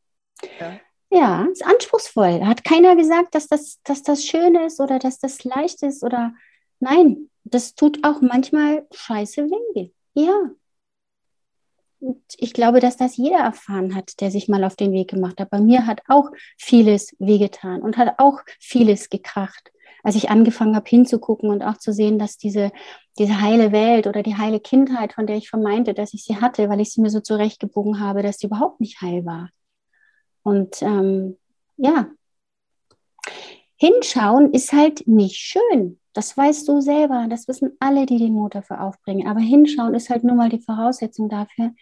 Ja. 0.61 0.79
Ja, 1.15 1.47
ist 1.53 1.65
anspruchsvoll. 1.65 2.47
Hat 2.47 2.65
keiner 2.65 2.97
gesagt, 2.97 3.35
dass 3.35 3.47
das, 3.47 3.81
dass 3.85 4.03
das 4.03 4.25
schön 4.25 4.55
ist 4.55 4.81
oder 4.81 4.99
dass 4.99 5.19
das 5.19 5.45
leicht 5.45 5.83
ist 5.83 6.03
oder 6.03 6.33
nein, 6.81 7.29
das 7.45 7.75
tut 7.75 8.03
auch 8.03 8.23
manchmal 8.23 8.87
scheiße 8.91 9.43
weh. 9.43 9.91
Ja. 10.15 10.51
Und 12.01 12.23
ich 12.39 12.55
glaube, 12.55 12.81
dass 12.81 12.97
das 12.97 13.19
jeder 13.19 13.41
erfahren 13.41 13.95
hat, 13.95 14.23
der 14.23 14.31
sich 14.31 14.49
mal 14.49 14.65
auf 14.65 14.75
den 14.75 14.93
Weg 14.93 15.11
gemacht 15.11 15.39
hat. 15.39 15.51
Bei 15.51 15.61
mir 15.61 15.87
hat 15.87 16.01
auch 16.09 16.31
vieles 16.57 17.15
wehgetan 17.19 17.83
und 17.83 17.99
hat 17.99 18.15
auch 18.17 18.41
vieles 18.59 19.11
gekracht. 19.11 19.71
Als 20.03 20.17
ich 20.17 20.31
angefangen 20.31 20.75
habe 20.75 20.89
hinzugucken 20.89 21.51
und 21.51 21.63
auch 21.63 21.77
zu 21.77 21.93
sehen, 21.93 22.19
dass 22.19 22.39
diese, 22.39 22.73
diese 23.19 23.43
heile 23.43 23.71
Welt 23.71 24.07
oder 24.07 24.23
die 24.23 24.37
heile 24.39 24.61
Kindheit, 24.61 25.13
von 25.13 25.27
der 25.27 25.37
ich 25.37 25.51
vermeinte, 25.51 25.93
dass 25.93 26.15
ich 26.15 26.25
sie 26.25 26.41
hatte, 26.41 26.71
weil 26.71 26.81
ich 26.81 26.91
sie 26.91 27.03
mir 27.03 27.11
so 27.11 27.21
zurechtgebogen 27.21 28.01
habe, 28.01 28.23
dass 28.23 28.39
sie 28.39 28.47
überhaupt 28.47 28.81
nicht 28.81 29.03
heil 29.03 29.27
war. 29.27 29.51
Und 30.43 30.83
ähm, 30.83 31.37
ja, 31.77 32.09
hinschauen 33.77 34.53
ist 34.53 34.73
halt 34.73 35.07
nicht 35.07 35.37
schön. 35.37 35.99
Das 36.13 36.37
weißt 36.37 36.69
du 36.69 36.81
selber. 36.81 37.27
Das 37.29 37.49
wissen 37.49 37.77
alle, 37.81 38.07
die 38.07 38.19
den 38.19 38.35
Mut 38.35 38.55
dafür 38.55 38.83
aufbringen. 38.83 39.27
Aber 39.27 39.41
hinschauen 39.41 39.95
ist 39.95 40.11
halt 40.11 40.25
nur 40.25 40.37
mal 40.37 40.51
die 40.51 40.61
Voraussetzung 40.61 41.29
dafür, 41.29 41.73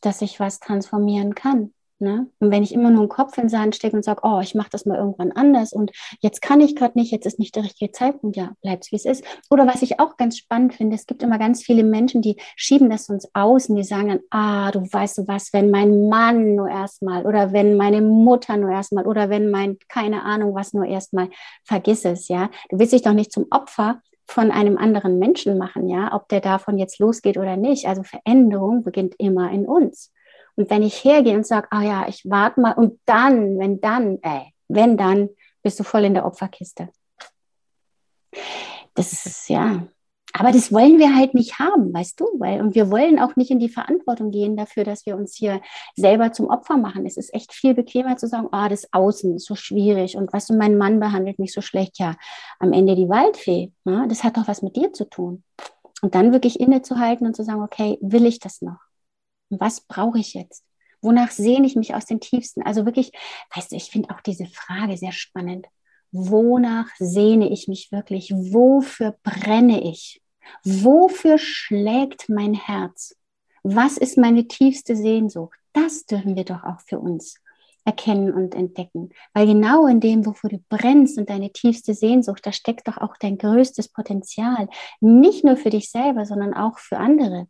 dass 0.00 0.22
ich 0.22 0.40
was 0.40 0.60
transformieren 0.60 1.34
kann. 1.34 1.74
Ne? 2.00 2.28
Und 2.38 2.52
wenn 2.52 2.62
ich 2.62 2.72
immer 2.72 2.90
nur 2.90 3.04
den 3.04 3.08
Kopf 3.08 3.36
in 3.38 3.44
den 3.44 3.48
Sand 3.48 3.74
stecke 3.74 3.96
und 3.96 4.04
sage, 4.04 4.20
oh, 4.22 4.38
ich 4.40 4.54
mache 4.54 4.70
das 4.70 4.86
mal 4.86 4.96
irgendwann 4.96 5.32
anders 5.32 5.72
und 5.72 5.90
jetzt 6.20 6.40
kann 6.40 6.60
ich 6.60 6.76
gerade 6.76 6.96
nicht, 6.96 7.10
jetzt 7.10 7.26
ist 7.26 7.40
nicht 7.40 7.56
der 7.56 7.64
richtige 7.64 7.90
Zeitpunkt, 7.90 8.36
ja, 8.36 8.52
bleibt 8.62 8.84
es 8.84 8.92
wie 8.92 8.96
es 8.96 9.04
ist. 9.04 9.24
Oder 9.50 9.66
was 9.66 9.82
ich 9.82 9.98
auch 9.98 10.16
ganz 10.16 10.38
spannend 10.38 10.74
finde, 10.74 10.94
es 10.94 11.06
gibt 11.06 11.24
immer 11.24 11.38
ganz 11.38 11.64
viele 11.64 11.82
Menschen, 11.82 12.22
die 12.22 12.36
schieben 12.54 12.88
das 12.88 13.08
uns 13.08 13.28
aus 13.34 13.68
und 13.68 13.74
die 13.74 13.82
sagen 13.82 14.08
dann, 14.08 14.20
ah, 14.30 14.70
du 14.70 14.80
weißt 14.80 15.18
du 15.18 15.26
was, 15.26 15.52
wenn 15.52 15.72
mein 15.72 16.08
Mann 16.08 16.54
nur 16.54 16.68
erstmal 16.68 17.26
oder 17.26 17.52
wenn 17.52 17.76
meine 17.76 18.00
Mutter 18.00 18.56
nur 18.56 18.70
erstmal 18.70 19.04
oder 19.04 19.28
wenn 19.28 19.50
mein, 19.50 19.78
keine 19.88 20.22
Ahnung 20.22 20.54
was 20.54 20.72
nur 20.72 20.86
erstmal, 20.86 21.30
vergiss 21.64 22.04
es, 22.04 22.28
ja. 22.28 22.48
Du 22.68 22.78
willst 22.78 22.92
dich 22.92 23.02
doch 23.02 23.12
nicht 23.12 23.32
zum 23.32 23.46
Opfer 23.50 24.00
von 24.24 24.52
einem 24.52 24.78
anderen 24.78 25.18
Menschen 25.18 25.58
machen, 25.58 25.88
ja, 25.88 26.14
ob 26.14 26.28
der 26.28 26.40
davon 26.40 26.78
jetzt 26.78 27.00
losgeht 27.00 27.38
oder 27.38 27.56
nicht. 27.56 27.88
Also 27.88 28.04
Veränderung 28.04 28.84
beginnt 28.84 29.14
immer 29.18 29.50
in 29.50 29.66
uns. 29.66 30.12
Und 30.58 30.70
wenn 30.70 30.82
ich 30.82 31.04
hergehe 31.04 31.36
und 31.36 31.46
sage, 31.46 31.68
ah 31.70 31.82
ja, 31.82 32.08
ich 32.08 32.28
warte 32.28 32.60
mal 32.60 32.72
und 32.72 32.98
dann, 33.04 33.60
wenn 33.60 33.80
dann, 33.80 34.18
ey, 34.22 34.52
wenn 34.66 34.96
dann, 34.96 35.28
bist 35.62 35.78
du 35.78 35.84
voll 35.84 36.02
in 36.02 36.14
der 36.14 36.26
Opferkiste. 36.26 36.88
Das 38.94 39.24
ist 39.24 39.48
ja, 39.48 39.86
aber 40.32 40.50
das 40.50 40.72
wollen 40.72 40.98
wir 40.98 41.14
halt 41.14 41.32
nicht 41.34 41.60
haben, 41.60 41.94
weißt 41.94 42.18
du, 42.18 42.24
weil 42.40 42.60
und 42.60 42.74
wir 42.74 42.90
wollen 42.90 43.20
auch 43.20 43.36
nicht 43.36 43.52
in 43.52 43.60
die 43.60 43.68
Verantwortung 43.68 44.32
gehen 44.32 44.56
dafür, 44.56 44.82
dass 44.82 45.06
wir 45.06 45.16
uns 45.16 45.36
hier 45.36 45.60
selber 45.94 46.32
zum 46.32 46.48
Opfer 46.48 46.76
machen. 46.76 47.06
Es 47.06 47.16
ist 47.16 47.32
echt 47.32 47.52
viel 47.52 47.74
bequemer 47.74 48.16
zu 48.16 48.26
sagen, 48.26 48.48
ah, 48.50 48.68
das 48.68 48.92
Außen 48.92 49.36
ist 49.36 49.46
so 49.46 49.54
schwierig 49.54 50.16
und 50.16 50.32
weißt 50.32 50.50
du, 50.50 50.56
mein 50.56 50.76
Mann 50.76 50.98
behandelt 50.98 51.38
mich 51.38 51.52
so 51.52 51.60
schlecht. 51.60 52.00
Ja, 52.00 52.16
am 52.58 52.72
Ende 52.72 52.96
die 52.96 53.08
Waldfee, 53.08 53.70
ne? 53.84 54.06
das 54.08 54.24
hat 54.24 54.36
doch 54.36 54.48
was 54.48 54.62
mit 54.62 54.74
dir 54.74 54.92
zu 54.92 55.08
tun. 55.08 55.44
Und 56.02 56.16
dann 56.16 56.32
wirklich 56.32 56.58
innezuhalten 56.58 57.28
und 57.28 57.36
zu 57.36 57.44
sagen, 57.44 57.62
okay, 57.62 57.96
will 58.00 58.26
ich 58.26 58.40
das 58.40 58.60
noch? 58.60 58.87
Was 59.50 59.80
brauche 59.80 60.18
ich 60.18 60.34
jetzt? 60.34 60.64
Wonach 61.00 61.30
sehne 61.30 61.66
ich 61.66 61.76
mich 61.76 61.94
aus 61.94 62.06
den 62.06 62.20
tiefsten? 62.20 62.62
Also 62.62 62.84
wirklich, 62.84 63.12
weißt 63.54 63.72
du, 63.72 63.76
ich 63.76 63.90
finde 63.90 64.10
auch 64.10 64.20
diese 64.20 64.46
Frage 64.46 64.96
sehr 64.96 65.12
spannend. 65.12 65.66
Wonach 66.10 66.88
sehne 66.98 67.50
ich 67.50 67.68
mich 67.68 67.92
wirklich? 67.92 68.32
Wofür 68.32 69.16
brenne 69.22 69.82
ich? 69.82 70.20
Wofür 70.64 71.38
schlägt 71.38 72.28
mein 72.28 72.54
Herz? 72.54 73.14
Was 73.62 73.96
ist 73.98 74.16
meine 74.18 74.48
tiefste 74.48 74.96
Sehnsucht? 74.96 75.58
Das 75.72 76.06
dürfen 76.06 76.36
wir 76.36 76.44
doch 76.44 76.64
auch 76.64 76.80
für 76.86 76.98
uns 76.98 77.36
erkennen 77.84 78.32
und 78.32 78.54
entdecken. 78.54 79.10
Weil 79.32 79.46
genau 79.46 79.86
in 79.86 80.00
dem, 80.00 80.26
wofür 80.26 80.50
du 80.50 80.58
brennst 80.68 81.18
und 81.18 81.30
deine 81.30 81.52
tiefste 81.52 81.94
Sehnsucht, 81.94 82.44
da 82.44 82.52
steckt 82.52 82.86
doch 82.86 82.98
auch 82.98 83.16
dein 83.18 83.38
größtes 83.38 83.88
Potenzial. 83.88 84.68
Nicht 85.00 85.44
nur 85.44 85.56
für 85.56 85.70
dich 85.70 85.90
selber, 85.90 86.26
sondern 86.26 86.54
auch 86.54 86.78
für 86.78 86.98
andere. 86.98 87.46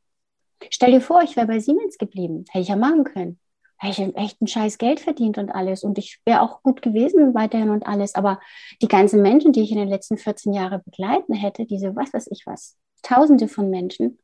Stell 0.71 0.93
dir 0.93 1.01
vor, 1.01 1.23
ich 1.23 1.37
wäre 1.37 1.47
bei 1.47 1.61
Siemens 1.61 1.99
geblieben. 1.99 2.45
Hätte 2.51 2.63
ich 2.63 2.69
ja 2.69 2.77
machen 2.77 3.05
können. 3.05 3.39
Hätte 3.79 4.03
ich 4.03 4.17
echt 4.17 4.41
ein 4.43 4.47
scheiß 4.49 4.79
Geld 4.79 5.01
verdient 5.01 5.39
und 5.39 5.51
alles. 5.51 5.85
Und 5.85 5.99
ich 5.99 6.21
wäre 6.25 6.43
auch 6.43 6.63
gut 6.63 6.83
gewesen 6.83 7.35
weiterhin 7.35 7.71
und 7.71 7.87
alles. 7.87 8.15
Aber 8.15 8.41
die 8.83 8.89
ganzen 8.89 9.23
Menschen, 9.23 9.53
die 9.53 9.63
ich 9.63 9.71
in 9.71 9.79
den 9.79 9.89
letzten 9.89 10.19
14 10.19 10.53
Jahren 10.53 10.83
begleiten 10.85 11.33
hätte, 11.33 11.65
diese 11.65 11.95
was 11.95 12.13
weiß 12.13 12.29
ich 12.31 12.43
was, 12.47 12.77
Tausende 13.03 13.47
von 13.47 13.71
Menschen, 13.71 14.19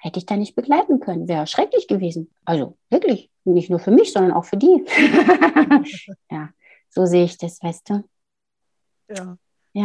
hätte 0.00 0.18
ich 0.18 0.26
da 0.26 0.36
nicht 0.36 0.54
begleiten 0.54 1.00
können. 1.00 1.28
Wäre 1.28 1.46
schrecklich 1.46 1.88
gewesen. 1.88 2.30
Also 2.44 2.78
wirklich, 2.88 3.30
nicht 3.44 3.70
nur 3.70 3.80
für 3.80 3.90
mich, 3.90 4.12
sondern 4.12 4.32
auch 4.32 4.44
für 4.44 4.56
die. 4.56 4.84
ja, 6.30 6.50
so 6.88 7.06
sehe 7.06 7.24
ich 7.24 7.38
das, 7.38 7.62
weißt 7.62 7.90
du. 7.90 8.04
Ja. 9.08 9.36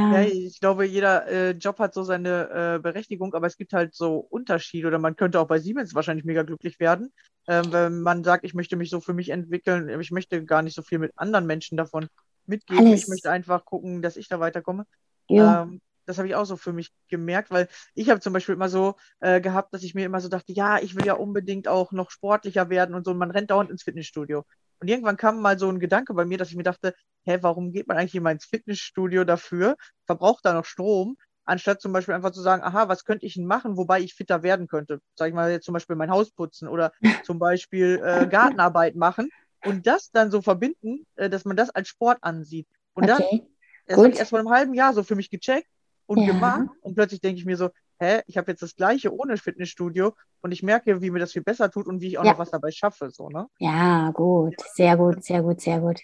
Ja, 0.09 0.21
Ja, 0.21 0.21
ich 0.21 0.59
glaube, 0.59 0.85
jeder 0.85 1.25
äh, 1.27 1.51
Job 1.51 1.79
hat 1.79 1.93
so 1.95 2.03
seine 2.03 2.75
äh, 2.75 2.79
Berechtigung, 2.79 3.33
aber 3.33 3.47
es 3.47 3.57
gibt 3.57 3.73
halt 3.73 3.95
so 3.95 4.17
Unterschiede 4.17 4.87
oder 4.87 4.99
man 4.99 5.15
könnte 5.15 5.39
auch 5.39 5.47
bei 5.47 5.59
Siemens 5.59 5.95
wahrscheinlich 5.95 6.25
mega 6.25 6.43
glücklich 6.43 6.79
werden, 6.79 7.11
ähm, 7.47 7.71
wenn 7.71 8.01
man 8.01 8.23
sagt, 8.23 8.45
ich 8.45 8.53
möchte 8.53 8.75
mich 8.75 8.91
so 8.91 8.99
für 8.99 9.13
mich 9.13 9.29
entwickeln, 9.29 9.89
ich 9.99 10.11
möchte 10.11 10.45
gar 10.45 10.61
nicht 10.61 10.75
so 10.75 10.83
viel 10.83 10.99
mit 10.99 11.11
anderen 11.15 11.47
Menschen 11.47 11.75
davon 11.77 12.07
mitgeben, 12.45 12.87
Alles. 12.87 13.01
ich 13.01 13.07
möchte 13.07 13.31
einfach 13.31 13.65
gucken, 13.65 14.01
dass 14.03 14.15
ich 14.17 14.27
da 14.27 14.39
weiterkomme. 14.39 14.85
ja, 15.29 15.57
Ähm, 15.63 15.81
das 16.05 16.19
habe 16.19 16.27
ich 16.27 16.35
auch 16.35 16.45
so 16.45 16.55
für 16.55 16.71
mich 16.73 16.91
gemerkt, 17.09 17.49
weil 17.49 17.67
ich 17.95 18.09
habe 18.11 18.19
zum 18.19 18.31
Beispiel 18.33 18.53
immer 18.53 18.69
so 18.69 18.95
äh, 19.21 19.41
gehabt, 19.41 19.73
dass 19.73 19.81
ich 19.83 19.95
mir 19.95 20.05
immer 20.05 20.21
so 20.21 20.29
dachte, 20.29 20.53
ja, 20.53 20.77
ich 20.79 20.95
will 20.95 21.05
ja 21.05 21.13
unbedingt 21.15 21.67
auch 21.67 21.91
noch 21.91 22.11
sportlicher 22.11 22.69
werden 22.69 22.93
und 22.93 23.05
so. 23.05 23.11
Und 23.11 23.17
man 23.17 23.31
rennt 23.31 23.49
dauernd 23.49 23.71
ins 23.71 23.81
Fitnessstudio. 23.83 24.45
Und 24.79 24.87
irgendwann 24.87 25.17
kam 25.17 25.41
mal 25.41 25.57
so 25.59 25.69
ein 25.69 25.79
Gedanke 25.79 26.13
bei 26.13 26.25
mir, 26.25 26.37
dass 26.37 26.49
ich 26.49 26.55
mir 26.55 26.63
dachte, 26.63 26.93
hä, 27.23 27.39
warum 27.41 27.71
geht 27.71 27.87
man 27.87 27.97
eigentlich 27.97 28.15
immer 28.15 28.31
ins 28.31 28.45
Fitnessstudio 28.45 29.23
dafür, 29.23 29.75
verbraucht 30.05 30.45
da 30.45 30.53
noch 30.53 30.65
Strom, 30.65 31.17
anstatt 31.45 31.81
zum 31.81 31.93
Beispiel 31.93 32.13
einfach 32.15 32.31
zu 32.31 32.41
sagen, 32.41 32.63
aha, 32.63 32.87
was 32.89 33.05
könnte 33.05 33.25
ich 33.25 33.35
denn 33.35 33.45
machen, 33.45 33.77
wobei 33.77 34.01
ich 34.01 34.13
fitter 34.13 34.43
werden 34.43 34.67
könnte? 34.67 34.99
Sag 35.15 35.29
ich 35.29 35.33
mal 35.33 35.51
jetzt 35.51 35.65
zum 35.65 35.73
Beispiel 35.73 35.95
mein 35.95 36.11
Haus 36.11 36.31
putzen 36.31 36.67
oder 36.67 36.91
zum 37.23 37.39
Beispiel 37.39 38.01
äh, 38.03 38.27
Gartenarbeit 38.27 38.95
machen 38.95 39.29
und 39.63 39.87
das 39.87 40.11
dann 40.11 40.31
so 40.31 40.41
verbinden, 40.41 41.05
äh, 41.15 41.29
dass 41.29 41.45
man 41.45 41.55
das 41.57 41.69
als 41.69 41.87
Sport 41.87 42.19
ansieht. 42.21 42.67
Und 42.93 43.07
dann 43.07 43.21
okay. 43.23 43.47
das 43.87 43.97
habe 43.97 44.09
ich 44.09 44.19
erst 44.19 44.31
vor 44.31 44.39
einem 44.39 44.49
halben 44.49 44.73
Jahr 44.73 44.93
so 44.93 45.03
für 45.03 45.15
mich 45.15 45.29
gecheckt 45.29 45.67
und 46.05 46.19
Ja. 46.21 46.25
gemacht. 46.25 46.69
Und 46.81 46.95
plötzlich 46.95 47.21
denke 47.21 47.39
ich 47.39 47.45
mir 47.45 47.57
so, 47.57 47.69
hä, 47.99 48.21
ich 48.27 48.37
habe 48.37 48.51
jetzt 48.51 48.61
das 48.61 48.75
Gleiche 48.75 49.13
ohne 49.13 49.37
Fitnessstudio 49.37 50.13
und 50.41 50.51
ich 50.51 50.63
merke, 50.63 51.01
wie 51.01 51.11
mir 51.11 51.19
das 51.19 51.31
viel 51.33 51.43
besser 51.43 51.71
tut 51.71 51.87
und 51.87 52.01
wie 52.01 52.07
ich 52.07 52.17
auch 52.17 52.25
Ja. 52.25 52.33
noch 52.33 52.39
was 52.39 52.51
dabei 52.51 52.71
schaffe. 52.71 53.09
So, 53.11 53.29
ne? 53.29 53.47
Ja, 53.59 54.11
gut, 54.11 54.55
sehr 54.73 54.97
gut, 54.97 55.23
sehr 55.23 55.41
gut, 55.41 55.61
sehr 55.61 55.79
gut. 55.79 55.99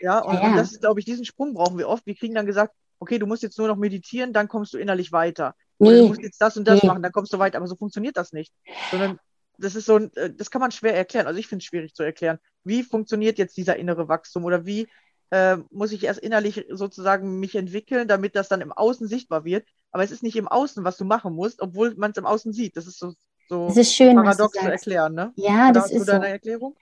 Ja, 0.00 0.20
und, 0.20 0.34
Ja, 0.34 0.48
und 0.48 0.56
das 0.56 0.72
ist, 0.72 0.80
glaube 0.80 1.00
ich, 1.00 1.06
diesen 1.06 1.24
Sprung 1.24 1.54
brauchen 1.54 1.78
wir 1.78 1.88
oft. 1.88 2.06
Wir 2.06 2.14
kriegen 2.14 2.34
dann 2.34 2.46
gesagt, 2.46 2.74
okay, 2.98 3.18
du 3.18 3.26
musst 3.26 3.42
jetzt 3.42 3.58
nur 3.58 3.68
noch 3.68 3.76
meditieren, 3.76 4.32
dann 4.32 4.48
kommst 4.48 4.72
du 4.74 4.78
innerlich 4.78 5.12
weiter. 5.12 5.54
Oder 5.78 5.92
du 5.92 6.02
Nee, 6.02 6.08
musst 6.08 6.22
jetzt 6.22 6.40
das 6.40 6.56
und 6.56 6.66
das 6.66 6.82
nee. 6.82 6.88
machen, 6.88 7.02
dann 7.02 7.12
kommst 7.12 7.32
du 7.32 7.38
weiter. 7.38 7.58
Aber 7.58 7.66
so 7.66 7.76
funktioniert 7.76 8.16
das 8.16 8.32
nicht. 8.32 8.52
Sondern 8.90 9.18
das 9.58 9.74
ist 9.74 9.86
so 9.86 9.96
ein, 9.96 10.12
äh, 10.16 10.32
das 10.32 10.50
kann 10.50 10.60
man 10.60 10.70
schwer 10.72 10.94
erklären. 10.96 11.26
Also 11.26 11.38
ich 11.38 11.46
finde 11.46 11.62
es 11.62 11.66
schwierig 11.66 11.94
zu 11.94 12.02
erklären. 12.02 12.38
Wie 12.64 12.82
funktioniert 12.82 13.38
jetzt 13.38 13.56
dieser 13.56 13.76
innere 13.76 14.08
Wachstum 14.08 14.44
oder 14.44 14.66
wie 14.66 14.88
äh, 15.30 15.56
muss 15.70 15.92
ich 15.92 16.04
erst 16.04 16.20
innerlich 16.20 16.66
sozusagen 16.70 17.40
mich 17.40 17.54
entwickeln, 17.56 18.08
damit 18.08 18.36
das 18.36 18.48
dann 18.48 18.60
im 18.60 18.72
Außen 18.72 19.08
sichtbar 19.08 19.44
wird. 19.44 19.66
Aber 19.94 20.02
es 20.02 20.10
ist 20.10 20.24
nicht 20.24 20.34
im 20.34 20.48
Außen, 20.48 20.82
was 20.82 20.96
du 20.96 21.04
machen 21.04 21.36
musst, 21.36 21.62
obwohl 21.62 21.94
man 21.94 22.10
es 22.10 22.16
im 22.16 22.26
Außen 22.26 22.52
sieht. 22.52 22.76
Das 22.76 22.88
ist 22.88 22.98
so, 22.98 23.12
so 23.48 23.68
das 23.68 23.76
ist 23.76 23.94
schön, 23.94 24.16
paradox 24.16 24.58
zu 24.58 24.68
erklären, 24.68 25.14
ne? 25.14 25.32
Ja, 25.36 25.70
Oder 25.70 25.72
das 25.72 25.92
ist 25.92 26.06
so. 26.06 26.12
Erklärung? 26.12 26.74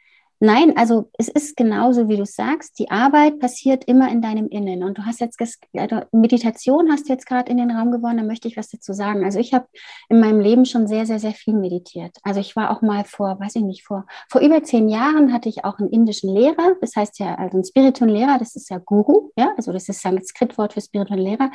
Nein, 0.44 0.76
also 0.76 1.08
es 1.18 1.28
ist 1.28 1.56
genauso, 1.56 2.08
wie 2.08 2.16
du 2.16 2.26
sagst. 2.26 2.76
Die 2.80 2.90
Arbeit 2.90 3.38
passiert 3.38 3.84
immer 3.84 4.10
in 4.10 4.20
deinem 4.20 4.48
Innen. 4.48 4.82
Und 4.82 4.98
du 4.98 5.06
hast 5.06 5.20
jetzt 5.20 5.40
also 5.40 6.00
Meditation 6.10 6.90
hast 6.90 7.08
du 7.08 7.12
jetzt 7.12 7.26
gerade 7.26 7.48
in 7.48 7.58
den 7.58 7.70
Raum 7.70 7.92
gewonnen, 7.92 8.16
da 8.16 8.24
möchte 8.24 8.48
ich 8.48 8.56
was 8.56 8.68
dazu 8.68 8.92
sagen. 8.92 9.24
Also 9.24 9.38
ich 9.38 9.54
habe 9.54 9.68
in 10.08 10.18
meinem 10.18 10.40
Leben 10.40 10.64
schon 10.64 10.88
sehr, 10.88 11.06
sehr, 11.06 11.20
sehr 11.20 11.30
viel 11.30 11.54
meditiert. 11.54 12.16
Also 12.24 12.40
ich 12.40 12.56
war 12.56 12.72
auch 12.72 12.82
mal 12.82 13.04
vor, 13.04 13.38
weiß 13.38 13.54
ich 13.54 13.62
nicht, 13.62 13.84
vor, 13.84 14.04
vor 14.28 14.40
über 14.40 14.64
zehn 14.64 14.88
Jahren 14.88 15.32
hatte 15.32 15.48
ich 15.48 15.64
auch 15.64 15.78
einen 15.78 15.90
indischen 15.90 16.34
Lehrer, 16.34 16.74
das 16.80 16.96
heißt 16.96 17.20
ja, 17.20 17.36
also 17.36 17.58
einen 17.58 17.64
spirituellen 17.64 18.12
Lehrer, 18.12 18.36
das 18.40 18.56
ist 18.56 18.68
ja 18.68 18.78
Guru, 18.78 19.30
ja, 19.36 19.52
also 19.56 19.72
das 19.72 19.88
ist 19.88 20.02
Sanskrit-Wort 20.02 20.72
für 20.72 20.80
spirituellen 20.80 21.22
Lehrer. 21.22 21.52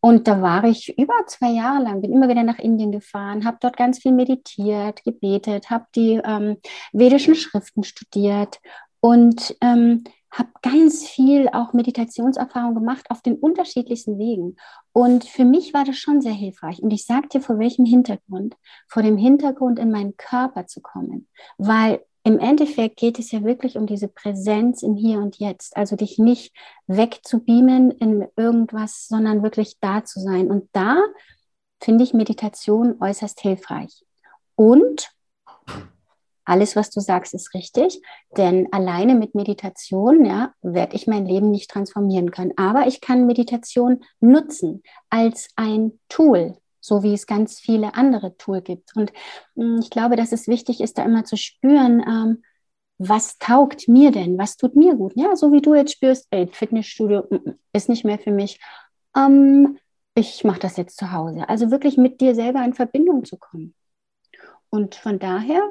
Und 0.00 0.28
da 0.28 0.40
war 0.40 0.64
ich 0.64 0.96
über 0.96 1.12
zwei 1.26 1.50
Jahre 1.50 1.82
lang, 1.82 2.00
bin 2.00 2.10
immer 2.10 2.30
wieder 2.30 2.42
nach 2.42 2.58
Indien 2.58 2.90
gefahren, 2.90 3.44
habe 3.44 3.58
dort 3.60 3.76
ganz 3.76 3.98
viel 3.98 4.12
meditiert, 4.12 5.04
gebetet, 5.04 5.68
habe 5.68 5.84
die 5.94 6.22
ähm, 6.24 6.56
vedischen 6.94 7.34
Schriften 7.34 7.84
studiert 7.84 8.29
studiert 8.30 8.60
und 9.00 9.56
ähm, 9.60 10.04
habe 10.30 10.50
ganz 10.62 11.08
viel 11.08 11.48
auch 11.48 11.72
Meditationserfahrung 11.72 12.74
gemacht 12.74 13.06
auf 13.10 13.20
den 13.20 13.36
unterschiedlichsten 13.36 14.18
Wegen. 14.18 14.56
Und 14.92 15.24
für 15.24 15.44
mich 15.44 15.74
war 15.74 15.84
das 15.84 15.96
schon 15.96 16.20
sehr 16.20 16.32
hilfreich. 16.32 16.80
Und 16.82 16.92
ich 16.92 17.04
sage 17.04 17.28
dir, 17.28 17.40
vor 17.40 17.58
welchem 17.58 17.84
Hintergrund? 17.84 18.56
Vor 18.86 19.02
dem 19.02 19.16
Hintergrund, 19.16 19.78
in 19.78 19.90
meinen 19.90 20.16
Körper 20.16 20.66
zu 20.66 20.80
kommen. 20.80 21.26
Weil 21.58 22.04
im 22.22 22.38
Endeffekt 22.38 22.96
geht 22.96 23.18
es 23.18 23.32
ja 23.32 23.42
wirklich 23.42 23.76
um 23.76 23.86
diese 23.86 24.06
Präsenz 24.06 24.82
im 24.82 24.94
Hier 24.94 25.18
und 25.18 25.38
Jetzt. 25.38 25.76
Also 25.76 25.96
dich 25.96 26.18
nicht 26.18 26.54
wegzubeamen 26.86 27.90
in 27.90 28.28
irgendwas, 28.36 29.08
sondern 29.08 29.42
wirklich 29.42 29.78
da 29.80 30.04
zu 30.04 30.20
sein. 30.20 30.48
Und 30.48 30.68
da 30.72 31.02
finde 31.82 32.04
ich 32.04 32.14
Meditation 32.14 32.96
äußerst 33.00 33.40
hilfreich. 33.40 34.04
Und 34.54 35.10
alles, 36.44 36.76
was 36.76 36.90
du 36.90 37.00
sagst, 37.00 37.34
ist 37.34 37.54
richtig, 37.54 38.00
denn 38.36 38.68
alleine 38.72 39.14
mit 39.14 39.34
Meditation, 39.34 40.24
ja, 40.24 40.52
werde 40.62 40.96
ich 40.96 41.06
mein 41.06 41.26
Leben 41.26 41.50
nicht 41.50 41.70
transformieren 41.70 42.30
können. 42.30 42.52
Aber 42.56 42.86
ich 42.86 43.00
kann 43.00 43.26
Meditation 43.26 44.02
nutzen 44.20 44.82
als 45.10 45.48
ein 45.56 45.98
Tool, 46.08 46.56
so 46.80 47.02
wie 47.02 47.14
es 47.14 47.26
ganz 47.26 47.60
viele 47.60 47.94
andere 47.94 48.36
Tools 48.36 48.64
gibt. 48.64 48.96
Und 48.96 49.12
mh, 49.54 49.64
hm, 49.64 49.80
ich 49.80 49.90
glaube, 49.90 50.16
dass 50.16 50.32
es 50.32 50.48
wichtig 50.48 50.80
ist, 50.80 50.98
da 50.98 51.04
immer 51.04 51.24
zu 51.24 51.36
spüren, 51.36 52.02
ähm, 52.06 52.42
was 53.02 53.38
taugt 53.38 53.88
mir 53.88 54.10
denn? 54.10 54.36
Was 54.36 54.58
tut 54.58 54.76
mir 54.76 54.94
gut? 54.94 55.14
Ja, 55.16 55.34
so 55.34 55.52
wie 55.52 55.62
du 55.62 55.74
jetzt 55.74 55.92
spürst, 55.92 56.26
ey, 56.30 56.46
Fitnessstudio 56.48 57.24
mm, 57.30 57.34
mm, 57.34 57.58
ist 57.72 57.88
nicht 57.88 58.04
mehr 58.04 58.18
für 58.18 58.30
mich. 58.30 58.60
Ähm, 59.16 59.78
ich 60.14 60.44
mache 60.44 60.60
das 60.60 60.76
jetzt 60.76 60.98
zu 60.98 61.10
Hause. 61.12 61.48
Also 61.48 61.70
wirklich 61.70 61.96
mit 61.96 62.20
dir 62.20 62.34
selber 62.34 62.62
in 62.62 62.74
Verbindung 62.74 63.24
zu 63.24 63.38
kommen. 63.38 63.74
Und 64.68 64.94
von 64.94 65.18
daher 65.18 65.62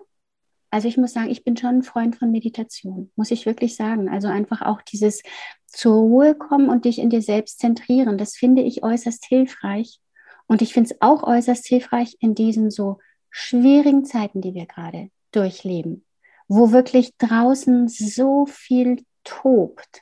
also 0.71 0.87
ich 0.87 0.97
muss 0.97 1.13
sagen, 1.13 1.29
ich 1.29 1.43
bin 1.43 1.57
schon 1.57 1.77
ein 1.77 1.83
Freund 1.83 2.15
von 2.15 2.31
Meditation, 2.31 3.11
muss 3.15 3.31
ich 3.31 3.45
wirklich 3.45 3.75
sagen. 3.75 4.09
Also 4.09 4.27
einfach 4.27 4.61
auch 4.61 4.81
dieses 4.81 5.23
zur 5.65 5.95
Ruhe 5.95 6.35
kommen 6.35 6.69
und 6.69 6.85
dich 6.85 6.99
in 6.99 7.09
dir 7.09 7.21
selbst 7.21 7.59
zentrieren, 7.59 8.17
das 8.17 8.35
finde 8.35 8.61
ich 8.61 8.83
äußerst 8.83 9.25
hilfreich. 9.25 9.99
Und 10.47 10.61
ich 10.61 10.73
finde 10.73 10.91
es 10.91 11.01
auch 11.01 11.23
äußerst 11.23 11.67
hilfreich 11.67 12.17
in 12.19 12.33
diesen 12.33 12.71
so 12.71 12.97
schwierigen 13.29 14.05
Zeiten, 14.05 14.41
die 14.41 14.53
wir 14.53 14.65
gerade 14.65 15.09
durchleben, 15.31 16.05
wo 16.47 16.71
wirklich 16.71 17.15
draußen 17.17 17.87
so 17.87 18.47
viel 18.47 19.03
tobt 19.23 20.01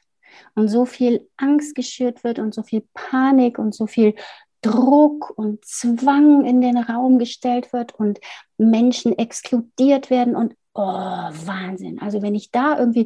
und 0.55 0.69
so 0.69 0.85
viel 0.85 1.27
Angst 1.35 1.75
geschürt 1.75 2.23
wird 2.23 2.39
und 2.39 2.53
so 2.53 2.63
viel 2.63 2.87
Panik 2.93 3.59
und 3.59 3.75
so 3.75 3.87
viel 3.87 4.15
Druck 4.61 5.33
und 5.37 5.63
Zwang 5.65 6.45
in 6.45 6.61
den 6.61 6.77
Raum 6.77 7.19
gestellt 7.19 7.73
wird 7.73 7.95
und 7.95 8.19
Menschen 8.57 9.17
exkludiert 9.17 10.09
werden 10.09 10.35
und 10.35 10.53
oh, 10.73 10.81
Wahnsinn. 10.81 11.99
Also 12.01 12.21
wenn 12.21 12.35
ich 12.35 12.51
da 12.51 12.77
irgendwie, 12.79 13.05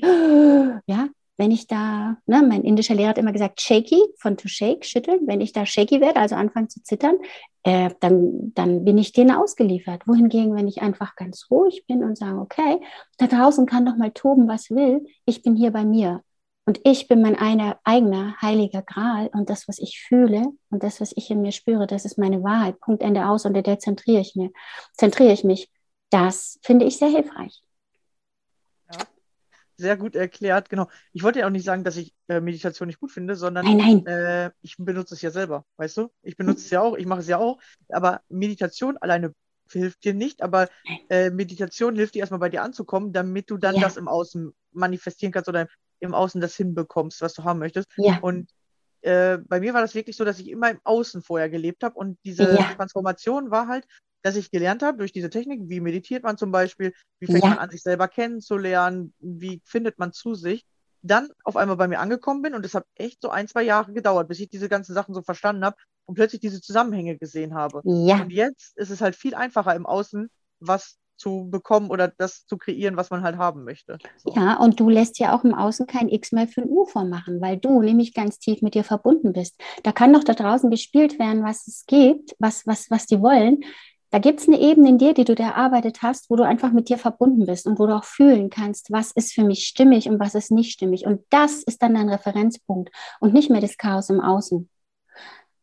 ja, 0.86 1.08
wenn 1.38 1.52
ich 1.52 1.66
da, 1.66 2.18
ne, 2.28 2.44
mein 2.48 2.64
indischer 2.64 2.94
Lehrer 2.94 3.10
hat 3.10 3.18
immer 3.18 3.32
gesagt, 3.32 3.62
shaky, 3.62 4.00
von 4.20 4.38
to 4.38 4.48
shake, 4.48 4.86
schütteln, 4.86 5.22
wenn 5.26 5.42
ich 5.42 5.54
da 5.54 5.66
shaky 5.66 6.00
werde, 6.00 6.20
also 6.20 6.36
anfange 6.36 6.68
zu 6.68 6.84
zittern, 6.84 7.16
äh, 7.64 7.90
dann, 8.00 8.54
dann 8.54 8.86
bin 8.86 9.00
ich 9.00 9.12
denen 9.12 9.32
ausgeliefert. 9.32 10.08
Wohingegen, 10.08 10.56
wenn 10.56 10.68
ich 10.68 10.84
einfach 10.84 11.16
ganz 11.16 11.48
ruhig 11.50 11.86
bin 11.88 12.04
und 12.04 12.18
sage, 12.18 12.38
okay, 12.40 12.80
da 13.18 13.26
draußen 13.26 13.66
kann 13.66 13.86
doch 13.86 13.98
mal 13.98 14.12
toben, 14.12 14.48
was 14.48 14.70
will, 14.70 15.06
ich 15.26 15.42
bin 15.42 15.56
hier 15.56 15.72
bei 15.72 15.84
mir. 15.84 16.22
Und 16.72 16.80
ich 16.86 17.10
bin 17.10 17.22
mein 17.22 17.36
einer, 17.36 17.82
eigener 17.84 18.38
heiliger 18.42 18.82
Gral 18.82 19.28
und 19.34 19.50
das, 19.50 19.68
was 19.68 19.78
ich 19.78 20.00
fühle 20.00 20.54
und 20.70 20.84
das, 20.84 21.02
was 21.02 21.12
ich 21.18 21.30
in 21.30 21.42
mir 21.42 21.52
spüre, 21.52 21.86
das 21.86 22.06
ist 22.06 22.18
meine 22.18 22.44
Wahrheit. 22.44 22.80
Punkt, 22.80 23.04
Ende 23.04 23.26
aus, 23.26 23.44
unter 23.44 23.62
der 23.62 23.78
zentriere 23.78 24.22
ich, 24.22 24.38
mir, 24.38 24.52
zentriere 24.94 25.34
ich 25.34 25.44
mich. 25.44 25.70
Das 26.12 26.60
finde 26.62 26.86
ich 26.86 26.98
sehr 26.98 27.10
hilfreich. 27.10 27.62
Ja, 28.90 29.00
sehr 29.76 29.98
gut 29.98 30.16
erklärt, 30.16 30.70
genau. 30.70 30.88
Ich 31.12 31.24
wollte 31.24 31.40
ja 31.40 31.48
auch 31.48 31.52
nicht 31.52 31.66
sagen, 31.66 31.84
dass 31.84 31.98
ich 31.98 32.14
äh, 32.30 32.40
Meditation 32.40 32.88
nicht 32.88 33.02
gut 33.02 33.12
finde, 33.12 33.36
sondern 33.36 33.66
nein, 33.66 33.78
nein. 33.78 34.06
Äh, 34.06 34.52
ich 34.62 34.78
benutze 34.78 35.16
es 35.16 35.22
ja 35.22 35.30
selber, 35.30 35.66
weißt 35.76 35.98
du? 35.98 36.10
Ich 36.22 36.38
benutze 36.38 36.64
es 36.64 36.70
ja 36.70 36.80
auch, 36.80 36.96
ich 36.96 37.06
mache 37.06 37.20
es 37.20 37.28
ja 37.28 37.38
auch, 37.38 37.60
aber 37.90 38.22
Meditation 38.30 38.96
alleine 38.96 39.34
hilft 39.70 40.06
dir 40.06 40.14
nicht, 40.14 40.42
aber 40.42 40.70
äh, 41.10 41.32
Meditation 41.32 41.98
hilft 41.98 42.16
dir 42.16 42.20
erstmal 42.20 42.40
bei 42.40 42.48
dir 42.48 42.64
anzukommen, 42.64 43.12
damit 43.12 43.50
du 43.50 43.58
dann 43.58 43.76
ja. 43.76 43.82
das 43.82 43.98
im 43.98 44.08
Außen 44.08 44.54
manifestieren 44.72 45.34
kannst 45.34 45.50
oder 45.50 45.68
im 46.02 46.14
Außen 46.14 46.42
das 46.42 46.56
hinbekommst, 46.56 47.22
was 47.22 47.34
du 47.34 47.44
haben 47.44 47.60
möchtest. 47.60 47.88
Ja. 47.98 48.20
Und 48.22 48.50
äh, 49.02 49.38
bei 49.38 49.60
mir 49.60 49.74
war 49.74 49.82
das 49.82 49.96
wirklich 49.96 50.16
so, 50.16 50.26
dass 50.26 50.40
ich 50.40 50.50
immer 50.50 50.70
im 50.70 50.80
Außen 50.84 51.22
vorher 51.22 51.50
gelebt 51.50 51.84
habe 51.84 51.96
und 51.96 52.18
diese 52.26 52.56
ja. 52.56 52.74
Transformation 52.76 53.50
war 53.50 53.68
halt, 53.68 53.88
dass 54.24 54.36
ich 54.36 54.52
gelernt 54.52 54.84
habe 54.84 55.00
durch 55.00 55.12
diese 55.12 55.30
Technik, 55.30 55.62
wie 55.66 55.80
meditiert 55.80 56.24
man 56.24 56.38
zum 56.38 56.52
Beispiel, 56.52 56.94
wie 57.20 57.26
fängt 57.26 57.44
ja. 57.44 57.50
man 57.50 57.58
an, 57.58 57.70
sich 57.72 57.82
selber 57.82 58.08
kennenzulernen, 58.08 59.14
wie 59.20 59.62
findet 59.66 59.98
man 59.98 60.14
zu 60.14 60.36
sich, 60.36 60.66
dann 61.02 61.30
auf 61.44 61.58
einmal 61.58 61.78
bei 61.78 61.88
mir 61.88 62.00
angekommen 62.00 62.44
bin 62.44 62.54
und 62.54 62.64
es 62.66 62.76
hat 62.76 62.86
echt 62.96 63.22
so 63.22 63.30
ein, 63.30 63.48
zwei 63.48 63.64
Jahre 63.64 63.92
gedauert, 63.94 64.28
bis 64.28 64.40
ich 64.40 64.50
diese 64.50 64.70
ganzen 64.70 64.94
Sachen 64.94 65.16
so 65.16 65.24
verstanden 65.24 65.66
habe 65.66 65.78
und 66.06 66.16
plötzlich 66.16 66.42
diese 66.42 66.62
Zusammenhänge 66.62 67.18
gesehen 67.18 67.56
habe. 67.56 67.82
Ja. 67.86 68.22
Und 68.22 68.32
jetzt 68.32 68.78
ist 68.78 68.92
es 68.92 69.02
halt 69.02 69.16
viel 69.16 69.34
einfacher 69.34 69.76
im 69.76 69.88
Außen, 69.88 70.30
was 70.60 70.98
zu 71.22 71.48
bekommen 71.50 71.90
oder 71.92 72.08
das 72.08 72.46
zu 72.48 72.58
kreieren, 72.58 72.98
was 72.98 73.12
man 73.12 73.22
halt 73.22 73.38
haben 73.38 73.64
möchte. 73.64 74.00
So. 74.18 74.34
Ja, 74.36 74.58
und 74.58 74.80
du 74.80 74.90
lässt 74.90 75.20
ja 75.20 75.36
auch 75.36 75.44
im 75.44 75.54
Außen 75.54 75.86
kein 75.86 76.10
X 76.10 76.32
mehr 76.32 76.48
für 76.48 76.62
ein 76.62 76.70
U 76.70 76.86
vormachen, 76.86 77.40
weil 77.40 77.58
du 77.58 77.82
nämlich 77.82 78.14
ganz 78.14 78.40
tief 78.40 78.62
mit 78.62 78.74
dir 78.74 78.84
verbunden 78.84 79.32
bist. 79.32 79.56
Da 79.84 79.92
kann 79.92 80.12
doch 80.12 80.24
da 80.24 80.34
draußen 80.34 80.70
gespielt 80.72 81.20
werden, 81.20 81.44
was 81.44 81.68
es 81.68 81.86
gibt, 81.86 82.36
was, 82.40 82.66
was, 82.66 82.90
was 82.90 83.06
die 83.06 83.22
wollen. 83.22 83.64
Da 84.10 84.20
gibt 84.20 84.42
es 84.42 84.48
eine 84.48 84.60
Ebene 84.60 84.90
in 84.90 84.98
dir, 84.98 85.14
die 85.14 85.24
du 85.24 85.34
erarbeitet 85.36 86.02
hast, 86.02 86.30
wo 86.30 86.36
du 86.36 86.44
einfach 86.44 86.72
mit 86.72 86.90
dir 86.90 86.98
verbunden 86.98 87.46
bist 87.46 87.66
und 87.66 87.80
wo 87.80 87.86
du 87.86 87.96
auch 87.96 88.04
fühlen 88.04 88.50
kannst, 88.50 88.92
was 88.92 89.12
ist 89.12 89.32
für 89.32 89.44
mich 89.44 89.66
stimmig 89.66 90.10
und 90.10 90.20
was 90.20 90.36
ist 90.36 90.52
nicht 90.52 90.74
stimmig. 90.74 91.06
Und 91.06 91.24
das 91.30 91.64
ist 91.64 91.82
dann 91.82 91.94
dein 91.94 92.10
Referenzpunkt 92.10 92.90
und 93.22 93.34
nicht 93.34 93.50
mehr 93.50 93.62
das 93.62 93.78
Chaos 93.78 94.10
im 94.10 94.20
Außen. 94.20 94.70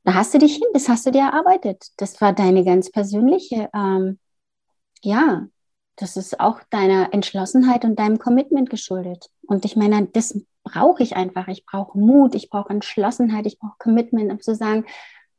Da 0.05 0.15
hast 0.15 0.33
du 0.33 0.39
dich 0.39 0.55
hin, 0.55 0.69
das 0.73 0.89
hast 0.89 1.05
du 1.05 1.11
dir 1.11 1.23
erarbeitet. 1.23 1.89
Das 1.99 2.19
war 2.23 2.33
deine 2.33 2.65
ganz 2.65 2.91
persönliche, 2.91 3.69
ähm, 3.75 4.19
ja, 5.03 5.47
das 5.97 6.17
ist 6.17 6.39
auch 6.39 6.61
deiner 6.71 7.13
Entschlossenheit 7.13 7.85
und 7.85 7.99
deinem 7.99 8.19
Commitment 8.19 8.71
geschuldet. 8.71 9.31
Und 9.47 9.65
ich 9.65 9.75
meine, 9.75 10.07
das 10.07 10.39
brauche 10.63 11.03
ich 11.03 11.17
einfach. 11.17 11.49
Ich 11.49 11.67
brauche 11.67 11.99
Mut, 11.99 12.35
ich 12.35 12.51
brauche 12.51 12.71
Entschlossenheit, 12.71 13.47
ich 13.47 13.59
brauche 13.59 13.77
Commitment, 13.79 14.31
um 14.31 14.41
zu 14.41 14.55
sagen, 14.55 14.85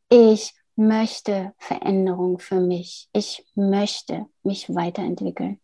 ich 0.10 0.54
möchte 0.76 1.54
Veränderung 1.58 2.40
für 2.40 2.60
mich. 2.60 3.10
Ich 3.14 3.46
möchte 3.56 4.26
mich 4.44 4.74
weiterentwickeln. 4.74 5.60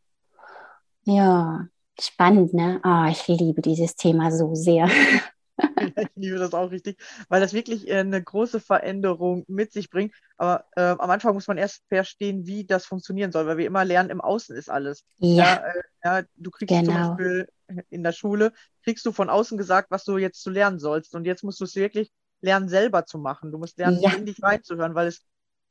Ja, 1.03 1.67
spannend, 1.99 2.53
ne? 2.53 2.79
Ah, 2.83 3.09
ich 3.09 3.27
liebe 3.27 3.61
dieses 3.61 3.95
Thema 3.95 4.31
so 4.31 4.55
sehr. 4.55 4.89
ich 5.57 6.07
liebe 6.15 6.37
das 6.37 6.53
auch 6.53 6.71
richtig, 6.71 6.97
weil 7.29 7.41
das 7.41 7.53
wirklich 7.53 7.87
äh, 7.87 7.99
eine 7.99 8.21
große 8.21 8.59
Veränderung 8.59 9.45
mit 9.47 9.71
sich 9.71 9.89
bringt. 9.89 10.13
Aber 10.37 10.65
äh, 10.75 10.81
am 10.81 11.09
Anfang 11.09 11.33
muss 11.33 11.47
man 11.47 11.57
erst 11.57 11.83
verstehen, 11.87 12.45
wie 12.45 12.65
das 12.65 12.85
funktionieren 12.85 13.31
soll, 13.31 13.45
weil 13.45 13.57
wir 13.57 13.65
immer 13.65 13.85
lernen, 13.85 14.09
im 14.09 14.21
Außen 14.21 14.55
ist 14.55 14.69
alles. 14.69 15.03
Ja. 15.17 15.43
Ja, 15.43 15.55
äh, 15.55 15.81
ja 16.03 16.23
du 16.35 16.51
kriegst 16.51 16.73
genau. 16.73 16.85
zum 16.85 17.17
Beispiel 17.17 17.47
in 17.89 18.03
der 18.03 18.11
Schule, 18.11 18.53
kriegst 18.83 19.05
du 19.05 19.11
von 19.11 19.29
außen 19.29 19.57
gesagt, 19.57 19.91
was 19.91 20.03
du 20.03 20.17
jetzt 20.17 20.41
zu 20.41 20.49
lernen 20.49 20.79
sollst. 20.79 21.15
Und 21.15 21.25
jetzt 21.25 21.43
musst 21.43 21.59
du 21.59 21.63
es 21.65 21.75
wirklich 21.75 22.11
lernen, 22.41 22.69
selber 22.69 23.05
zu 23.05 23.17
machen. 23.17 23.51
Du 23.51 23.57
musst 23.57 23.77
lernen, 23.77 23.99
ja. 24.01 24.11
in 24.13 24.25
dich 24.25 24.41
reinzuhören, 24.41 24.95
weil 24.95 25.07
es 25.07 25.21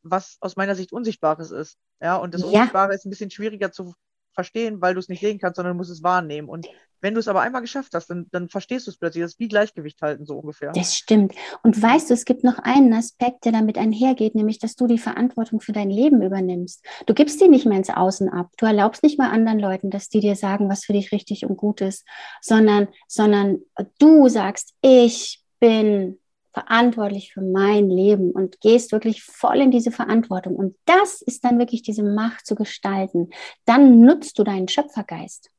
was 0.02 0.36
aus 0.40 0.56
meiner 0.56 0.74
Sicht 0.74 0.92
Unsichtbares 0.92 1.50
ist. 1.50 1.78
Ja, 2.00 2.16
und 2.16 2.34
das. 2.34 2.42
Unsichtbare 2.42 2.94
ist 2.94 3.06
ein 3.06 3.10
bisschen 3.10 3.30
schwieriger 3.30 3.72
zu 3.72 3.94
verstehen, 4.34 4.80
weil 4.80 4.94
du 4.94 5.00
es 5.00 5.08
nicht 5.08 5.20
sehen 5.20 5.38
kannst, 5.38 5.56
sondern 5.56 5.74
du 5.74 5.78
musst 5.78 5.90
es 5.90 6.02
wahrnehmen. 6.02 6.48
Und 6.48 6.68
wenn 7.00 7.12
du 7.12 7.20
es 7.20 7.28
aber 7.28 7.42
einmal 7.42 7.60
geschafft 7.60 7.92
hast, 7.94 8.08
dann, 8.08 8.28
dann 8.32 8.48
verstehst 8.48 8.86
du 8.86 8.90
es 8.90 8.96
plötzlich. 8.96 9.22
Das 9.22 9.32
ist 9.32 9.38
wie 9.38 9.48
Gleichgewicht 9.48 10.00
halten, 10.00 10.24
so 10.24 10.38
ungefähr. 10.38 10.72
Das 10.72 10.96
stimmt. 10.96 11.34
Und 11.62 11.80
weißt 11.80 12.08
du, 12.08 12.14
es 12.14 12.24
gibt 12.24 12.44
noch 12.44 12.58
einen 12.58 12.94
Aspekt, 12.94 13.44
der 13.44 13.52
damit 13.52 13.76
einhergeht, 13.76 14.34
nämlich, 14.34 14.58
dass 14.58 14.74
du 14.74 14.86
die 14.86 14.98
Verantwortung 14.98 15.60
für 15.60 15.72
dein 15.72 15.90
Leben 15.90 16.22
übernimmst. 16.22 16.82
Du 17.04 17.12
gibst 17.12 17.42
die 17.42 17.48
nicht 17.48 17.66
mehr 17.66 17.76
ins 17.76 17.90
Außen 17.90 18.30
ab. 18.30 18.50
Du 18.56 18.64
erlaubst 18.64 19.02
nicht 19.02 19.18
mal 19.18 19.30
anderen 19.30 19.58
Leuten, 19.58 19.90
dass 19.90 20.08
die 20.08 20.20
dir 20.20 20.34
sagen, 20.34 20.70
was 20.70 20.86
für 20.86 20.94
dich 20.94 21.12
richtig 21.12 21.44
und 21.44 21.58
gut 21.58 21.82
ist, 21.82 22.06
sondern, 22.40 22.88
sondern 23.06 23.58
du 23.98 24.28
sagst, 24.28 24.72
ich 24.80 25.42
bin 25.60 26.18
verantwortlich 26.54 27.32
für 27.32 27.42
mein 27.42 27.90
Leben 27.90 28.30
und 28.30 28.60
gehst 28.60 28.92
wirklich 28.92 29.24
voll 29.24 29.60
in 29.60 29.72
diese 29.72 29.90
Verantwortung. 29.90 30.54
Und 30.54 30.76
das 30.86 31.20
ist 31.20 31.44
dann 31.44 31.58
wirklich 31.58 31.82
diese 31.82 32.04
Macht 32.04 32.46
zu 32.46 32.54
gestalten. 32.54 33.30
Dann 33.64 34.00
nutzt 34.00 34.38
du 34.38 34.44
deinen 34.44 34.68
Schöpfergeist. 34.68 35.50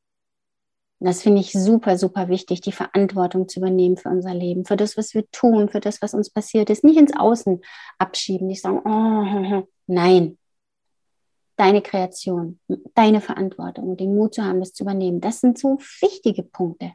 Das 1.01 1.21
finde 1.21 1.41
ich 1.41 1.51
super, 1.51 1.97
super 1.97 2.29
wichtig, 2.29 2.61
die 2.61 2.71
Verantwortung 2.71 3.49
zu 3.49 3.59
übernehmen 3.59 3.97
für 3.97 4.09
unser 4.09 4.33
Leben, 4.33 4.65
für 4.65 4.77
das, 4.77 4.95
was 4.97 5.13
wir 5.13 5.29
tun, 5.31 5.67
für 5.67 5.81
das, 5.81 6.01
was 6.01 6.13
uns 6.13 6.29
passiert 6.29 6.69
ist. 6.69 6.85
Nicht 6.85 6.97
ins 6.97 7.15
Außen 7.15 7.61
abschieben, 7.99 8.47
nicht 8.47 8.61
sagen, 8.61 8.79
oh, 8.85 9.67
nein. 9.87 10.37
Deine 11.57 11.81
Kreation, 11.81 12.59
deine 12.95 13.21
Verantwortung 13.21 13.89
und 13.89 13.99
den 13.99 14.15
Mut 14.15 14.33
zu 14.33 14.43
haben, 14.43 14.59
das 14.59 14.73
zu 14.73 14.83
übernehmen. 14.83 15.21
Das 15.21 15.41
sind 15.41 15.57
so 15.57 15.77
wichtige 16.01 16.43
Punkte. 16.43 16.93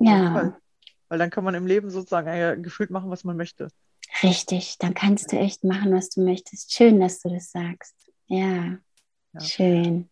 Ja. 0.00 0.56
Weil 1.12 1.18
dann 1.18 1.28
kann 1.28 1.44
man 1.44 1.54
im 1.54 1.66
Leben 1.66 1.90
sozusagen 1.90 2.26
äh, 2.26 2.56
gefühlt 2.58 2.88
machen, 2.88 3.10
was 3.10 3.22
man 3.22 3.36
möchte. 3.36 3.68
Richtig, 4.22 4.78
dann 4.78 4.94
kannst 4.94 5.30
du 5.30 5.36
echt 5.36 5.62
machen, 5.62 5.92
was 5.92 6.08
du 6.08 6.24
möchtest. 6.24 6.72
Schön, 6.72 7.00
dass 7.00 7.20
du 7.20 7.28
das 7.28 7.50
sagst. 7.50 7.94
Ja, 8.28 8.78
Ja. 9.34 9.40
schön. 9.42 10.08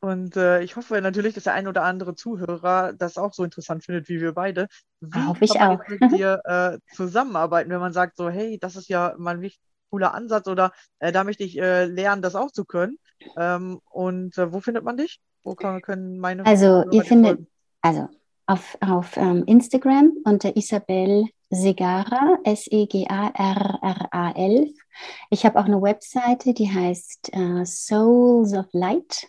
Und 0.00 0.36
äh, 0.36 0.60
ich 0.62 0.74
hoffe 0.74 1.00
natürlich, 1.00 1.34
dass 1.34 1.44
der 1.44 1.54
ein 1.54 1.68
oder 1.68 1.84
andere 1.84 2.16
Zuhörer 2.16 2.92
das 2.94 3.16
auch 3.16 3.32
so 3.32 3.44
interessant 3.44 3.84
findet 3.84 4.08
wie 4.08 4.20
wir 4.20 4.32
beide. 4.32 4.66
Wie 4.98 5.24
Hoffe 5.24 5.44
ich 5.44 5.60
auch. 5.60 5.86
mit 5.86 6.00
dir 6.10 6.40
äh, 6.44 6.78
zusammenarbeiten, 6.96 7.70
wenn 7.70 7.78
man 7.78 7.92
sagt 7.92 8.16
so, 8.16 8.28
hey, 8.28 8.58
das 8.58 8.74
ist 8.74 8.88
ja 8.88 9.14
mal 9.18 9.38
ein 9.38 9.52
cooler 9.88 10.14
Ansatz 10.14 10.48
oder 10.48 10.72
äh, 10.98 11.12
da 11.12 11.22
möchte 11.22 11.44
ich 11.44 11.60
äh, 11.60 11.84
lernen, 11.84 12.22
das 12.22 12.34
auch 12.34 12.50
zu 12.50 12.64
können. 12.64 12.98
Ähm, 13.36 13.80
und 13.88 14.36
äh, 14.36 14.52
wo 14.52 14.58
findet 14.58 14.82
man 14.82 14.96
dich? 14.96 15.20
Wo 15.44 15.54
kann, 15.54 15.80
können 15.80 16.18
meine 16.18 16.44
Also, 16.44 16.90
ihr 16.90 17.04
findet, 17.04 17.36
folgen? 17.36 17.46
also 17.82 18.08
auf, 18.50 18.76
auf 18.80 19.16
ähm, 19.16 19.44
Instagram 19.46 20.12
unter 20.24 20.56
Isabel 20.56 21.26
Segara, 21.50 22.38
E 22.44 22.50
S-E-G-A-R-R-A-L. 22.50 23.14
Ich 25.30 25.46
habe 25.46 25.58
auch 25.60 25.66
eine 25.66 25.80
Webseite, 25.80 26.52
die 26.52 26.68
heißt 26.68 27.30
äh, 27.32 27.64
Souls 27.64 28.52
of 28.54 28.66
Light. 28.72 29.28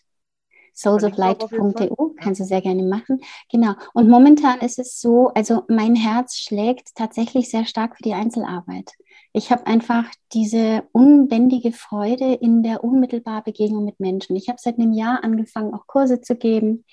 Soulsoflight.eu, 0.74 2.14
kannst 2.18 2.40
du 2.40 2.46
sehr 2.46 2.62
gerne 2.62 2.84
machen. 2.84 3.20
Genau. 3.52 3.74
Und 3.94 4.08
momentan 4.10 4.62
ist 4.62 4.80
es 4.80 5.00
so, 5.00 5.28
also 5.36 5.64
mein 5.68 5.96
Herz 5.96 6.38
schlägt 6.38 6.96
tatsächlich 6.96 7.50
sehr 7.52 7.66
stark 7.66 7.98
für 7.98 8.04
die 8.04 8.14
Einzelarbeit. 8.14 8.94
Ich 9.34 9.52
habe 9.52 9.68
einfach 9.68 10.06
diese 10.34 10.84
unbändige 10.94 11.72
Freude 11.74 12.34
in 12.34 12.64
der 12.64 12.84
unmittelbaren 12.84 13.44
Begegnung 13.44 13.86
mit 13.86 14.00
Menschen. 14.00 14.36
Ich 14.36 14.50
habe 14.50 14.58
seit 14.60 14.80
einem 14.80 14.94
Jahr 14.94 15.24
angefangen, 15.24 15.74
auch 15.74 15.86
Kurse 15.88 16.22
zu 16.22 16.36
geben, 16.36 16.86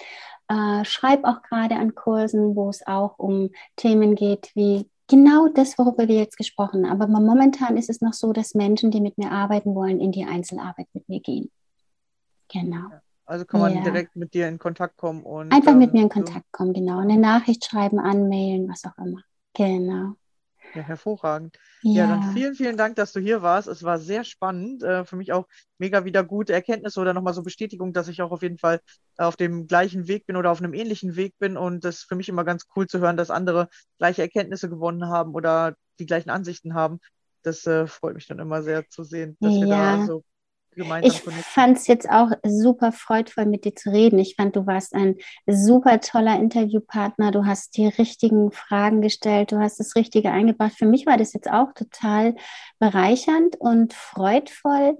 äh, 0.48 0.84
schreibe 0.84 1.28
auch 1.28 1.42
gerade 1.42 1.76
an 1.76 1.94
Kursen, 1.94 2.56
wo 2.56 2.68
es 2.68 2.86
auch 2.86 3.18
um 3.18 3.50
Themen 3.76 4.14
geht 4.14 4.50
wie 4.54 4.88
genau 5.08 5.48
das, 5.48 5.78
worüber 5.78 6.08
wir 6.08 6.16
jetzt 6.16 6.36
gesprochen 6.36 6.88
haben. 6.88 7.00
Aber 7.02 7.20
momentan 7.20 7.76
ist 7.76 7.90
es 7.90 8.00
noch 8.00 8.12
so, 8.12 8.32
dass 8.32 8.54
Menschen, 8.54 8.90
die 8.90 9.00
mit 9.00 9.18
mir 9.18 9.32
arbeiten 9.32 9.74
wollen, 9.74 10.00
in 10.00 10.12
die 10.12 10.24
Einzelarbeit 10.24 10.86
mit 10.92 11.08
mir 11.08 11.20
gehen. 11.20 11.50
Genau. 12.52 12.88
Also 13.26 13.44
kann 13.44 13.60
man 13.60 13.74
Ja. 13.74 13.82
direkt 13.82 14.16
mit 14.16 14.32
dir 14.32 14.48
in 14.48 14.58
Kontakt 14.58 14.96
kommen 14.96 15.22
und 15.22 15.52
Einfach 15.52 15.74
mit 15.74 15.90
ähm, 15.90 15.96
mir 15.96 16.02
in 16.04 16.08
Kontakt 16.08 16.50
kommen, 16.50 16.72
genau. 16.72 16.98
Eine 16.98 17.18
Nachricht 17.18 17.64
schreiben, 17.64 17.98
anmailen, 17.98 18.68
was 18.68 18.84
auch 18.84 18.96
immer. 18.96 19.20
Genau. 19.54 20.14
Ja, 20.74 20.82
hervorragend. 20.82 21.58
Ja, 21.92 21.92
Ja, 21.92 22.06
dann 22.06 22.22
vielen, 22.22 22.54
vielen 22.54 22.76
Dank, 22.76 22.96
dass 22.96 23.12
du 23.12 23.20
hier 23.20 23.42
warst. 23.42 23.68
Es 23.68 23.82
war 23.82 23.98
sehr 23.98 24.22
spannend. 24.24 24.82
Äh, 24.82 25.04
für 25.04 25.16
mich 25.16 25.32
auch 25.32 25.46
mega 25.78 26.04
wieder 26.04 26.22
gute 26.24 26.52
Erkenntnisse 26.52 27.00
oder 27.00 27.14
nochmal 27.14 27.34
so 27.34 27.42
Bestätigung, 27.42 27.92
dass 27.92 28.08
ich 28.08 28.20
auch 28.22 28.30
auf 28.32 28.42
jeden 28.42 28.58
Fall 28.58 28.80
auf 29.16 29.36
dem 29.36 29.66
gleichen 29.66 30.06
Weg 30.08 30.26
bin 30.26 30.36
oder 30.36 30.50
auf 30.50 30.60
einem 30.60 30.74
ähnlichen 30.74 31.16
Weg 31.16 31.34
bin. 31.38 31.56
Und 31.56 31.84
das 31.84 31.96
ist 32.00 32.04
für 32.08 32.16
mich 32.16 32.28
immer 32.28 32.44
ganz 32.44 32.66
cool 32.76 32.86
zu 32.86 33.00
hören, 33.00 33.16
dass 33.16 33.30
andere 33.30 33.68
gleiche 33.98 34.22
Erkenntnisse 34.22 34.68
gewonnen 34.68 35.06
haben 35.08 35.34
oder 35.34 35.74
die 35.98 36.06
gleichen 36.06 36.30
Ansichten 36.30 36.74
haben. 36.74 37.00
Das 37.42 37.66
äh, 37.66 37.86
freut 37.86 38.14
mich 38.14 38.26
dann 38.26 38.38
immer 38.38 38.62
sehr 38.62 38.86
zu 38.88 39.02
sehen, 39.04 39.38
dass 39.42 39.60
wir 39.60 39.68
Ja. 39.68 39.68
da 39.68 40.00
so 40.00 40.22
gemeinsam 40.78 41.10
ich 41.10 41.44
fand 41.44 41.76
es 41.76 41.86
jetzt 41.86 42.08
auch 42.08 42.30
super 42.42 42.92
freudvoll, 42.92 43.44
mit 43.44 43.64
dir 43.64 43.74
zu 43.74 43.90
reden. 43.90 44.18
Ich 44.18 44.36
fand, 44.36 44.56
du 44.56 44.66
warst 44.66 44.94
ein 44.94 45.16
super 45.46 46.00
toller 46.00 46.38
Interviewpartner. 46.38 47.30
Du 47.30 47.44
hast 47.44 47.76
die 47.76 47.86
richtigen 47.86 48.50
Fragen 48.50 49.02
gestellt. 49.02 49.52
Du 49.52 49.58
hast 49.58 49.78
das 49.78 49.94
Richtige 49.94 50.30
eingebracht. 50.30 50.72
Für 50.78 50.86
mich 50.86 51.04
war 51.04 51.18
das 51.18 51.34
jetzt 51.34 51.50
auch 51.50 51.74
total 51.74 52.34
bereichernd 52.78 53.56
und 53.56 53.92
freudvoll 53.92 54.96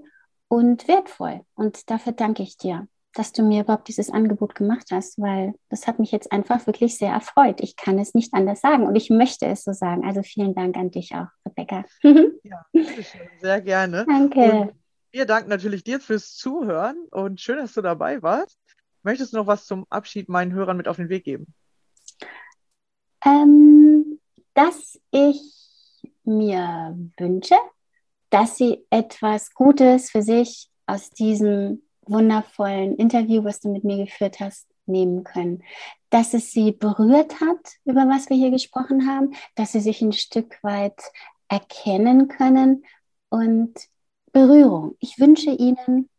und 0.47 0.87
wertvoll. 0.87 1.41
Und 1.55 1.89
dafür 1.89 2.13
danke 2.13 2.43
ich 2.43 2.57
dir, 2.57 2.87
dass 3.13 3.31
du 3.31 3.43
mir 3.43 3.61
überhaupt 3.63 3.87
dieses 3.87 4.09
Angebot 4.11 4.55
gemacht 4.55 4.87
hast, 4.91 5.19
weil 5.19 5.53
das 5.69 5.87
hat 5.87 5.99
mich 5.99 6.11
jetzt 6.11 6.31
einfach 6.31 6.67
wirklich 6.67 6.97
sehr 6.97 7.11
erfreut. 7.11 7.61
Ich 7.61 7.75
kann 7.75 7.97
es 7.97 8.13
nicht 8.13 8.33
anders 8.33 8.61
sagen 8.61 8.85
und 8.85 8.95
ich 8.95 9.09
möchte 9.09 9.45
es 9.45 9.63
so 9.63 9.73
sagen. 9.73 10.05
Also 10.05 10.21
vielen 10.23 10.53
Dank 10.53 10.77
an 10.77 10.91
dich 10.91 11.15
auch, 11.15 11.27
Rebecca. 11.45 11.85
Ja, 12.43 12.63
sehr 13.41 13.61
gerne. 13.61 14.05
Danke. 14.07 14.39
Und 14.39 14.78
wir 15.11 15.25
danken 15.25 15.49
natürlich 15.49 15.83
dir 15.83 15.99
fürs 15.99 16.35
Zuhören 16.35 16.97
und 17.11 17.41
schön, 17.41 17.57
dass 17.57 17.73
du 17.73 17.81
dabei 17.81 18.21
warst. 18.21 18.59
Möchtest 19.03 19.33
du 19.33 19.37
noch 19.37 19.47
was 19.47 19.65
zum 19.65 19.85
Abschied 19.89 20.29
meinen 20.29 20.53
Hörern 20.53 20.77
mit 20.77 20.87
auf 20.87 20.97
den 20.97 21.09
Weg 21.09 21.23
geben? 21.23 21.53
Ähm, 23.25 24.19
dass 24.53 24.99
ich 25.11 25.41
mir 26.23 26.97
wünsche, 27.17 27.55
dass 28.29 28.57
sie 28.57 28.85
etwas 28.89 29.53
Gutes 29.53 30.11
für 30.11 30.21
sich 30.21 30.69
aus 30.85 31.09
diesem 31.09 31.81
wundervollen 32.01 32.95
Interview, 32.95 33.43
was 33.43 33.59
du 33.59 33.69
mit 33.69 33.83
mir 33.83 33.97
geführt 34.05 34.39
hast, 34.39 34.67
nehmen 34.85 35.23
können. 35.23 35.63
Dass 36.09 36.33
es 36.33 36.51
sie 36.51 36.71
berührt 36.71 37.39
hat, 37.39 37.77
über 37.85 38.07
was 38.07 38.29
wir 38.29 38.37
hier 38.37 38.51
gesprochen 38.51 39.07
haben, 39.07 39.33
dass 39.55 39.71
sie 39.71 39.79
sich 39.79 40.01
ein 40.01 40.13
Stück 40.13 40.61
weit 40.63 40.99
erkennen 41.47 42.27
können 42.27 42.83
und 43.29 43.73
Berührung. 44.31 44.95
Ich 44.99 45.19
wünsche 45.19 45.51
ihnen 45.51 46.09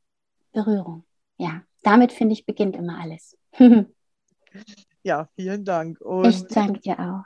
Berührung. 0.53 1.05
Ja, 1.37 1.63
damit 1.83 2.13
finde 2.13 2.35
ich, 2.35 2.45
beginnt 2.47 2.77
immer 2.77 2.99
alles. 3.01 3.37
Ja, 5.03 5.29
vielen 5.35 5.65
Dank. 5.65 6.01
Und 6.01 6.29
ich 6.29 6.45
danke 6.49 6.81
dir 6.81 6.99
auch. 6.99 7.25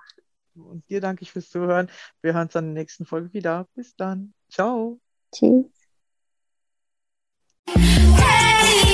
Und 0.55 0.89
dir 0.89 1.01
danke 1.01 1.23
ich 1.23 1.33
fürs 1.33 1.51
Zuhören. 1.51 1.91
Wir 2.23 2.35
hören 2.35 2.45
uns 2.45 2.53
dann 2.53 2.69
in 2.69 2.75
der 2.75 2.83
nächsten 2.83 3.05
Folge 3.05 3.33
wieder. 3.33 3.67
Bis 3.75 3.97
dann. 3.97 4.33
Ciao. 4.49 5.01
Tschüss. 5.33 5.67
Hey, 7.67 7.83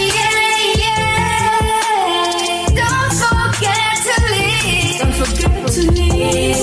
yeah, 0.09 0.79
yeah. 0.79 1.51
Don't 2.69 3.13
forget 3.13 3.99
to 4.07 4.15
leave. 4.33 5.01
Don't 5.03 5.13
forget 5.13 5.53
to 5.75 5.83
leave. 5.93 6.60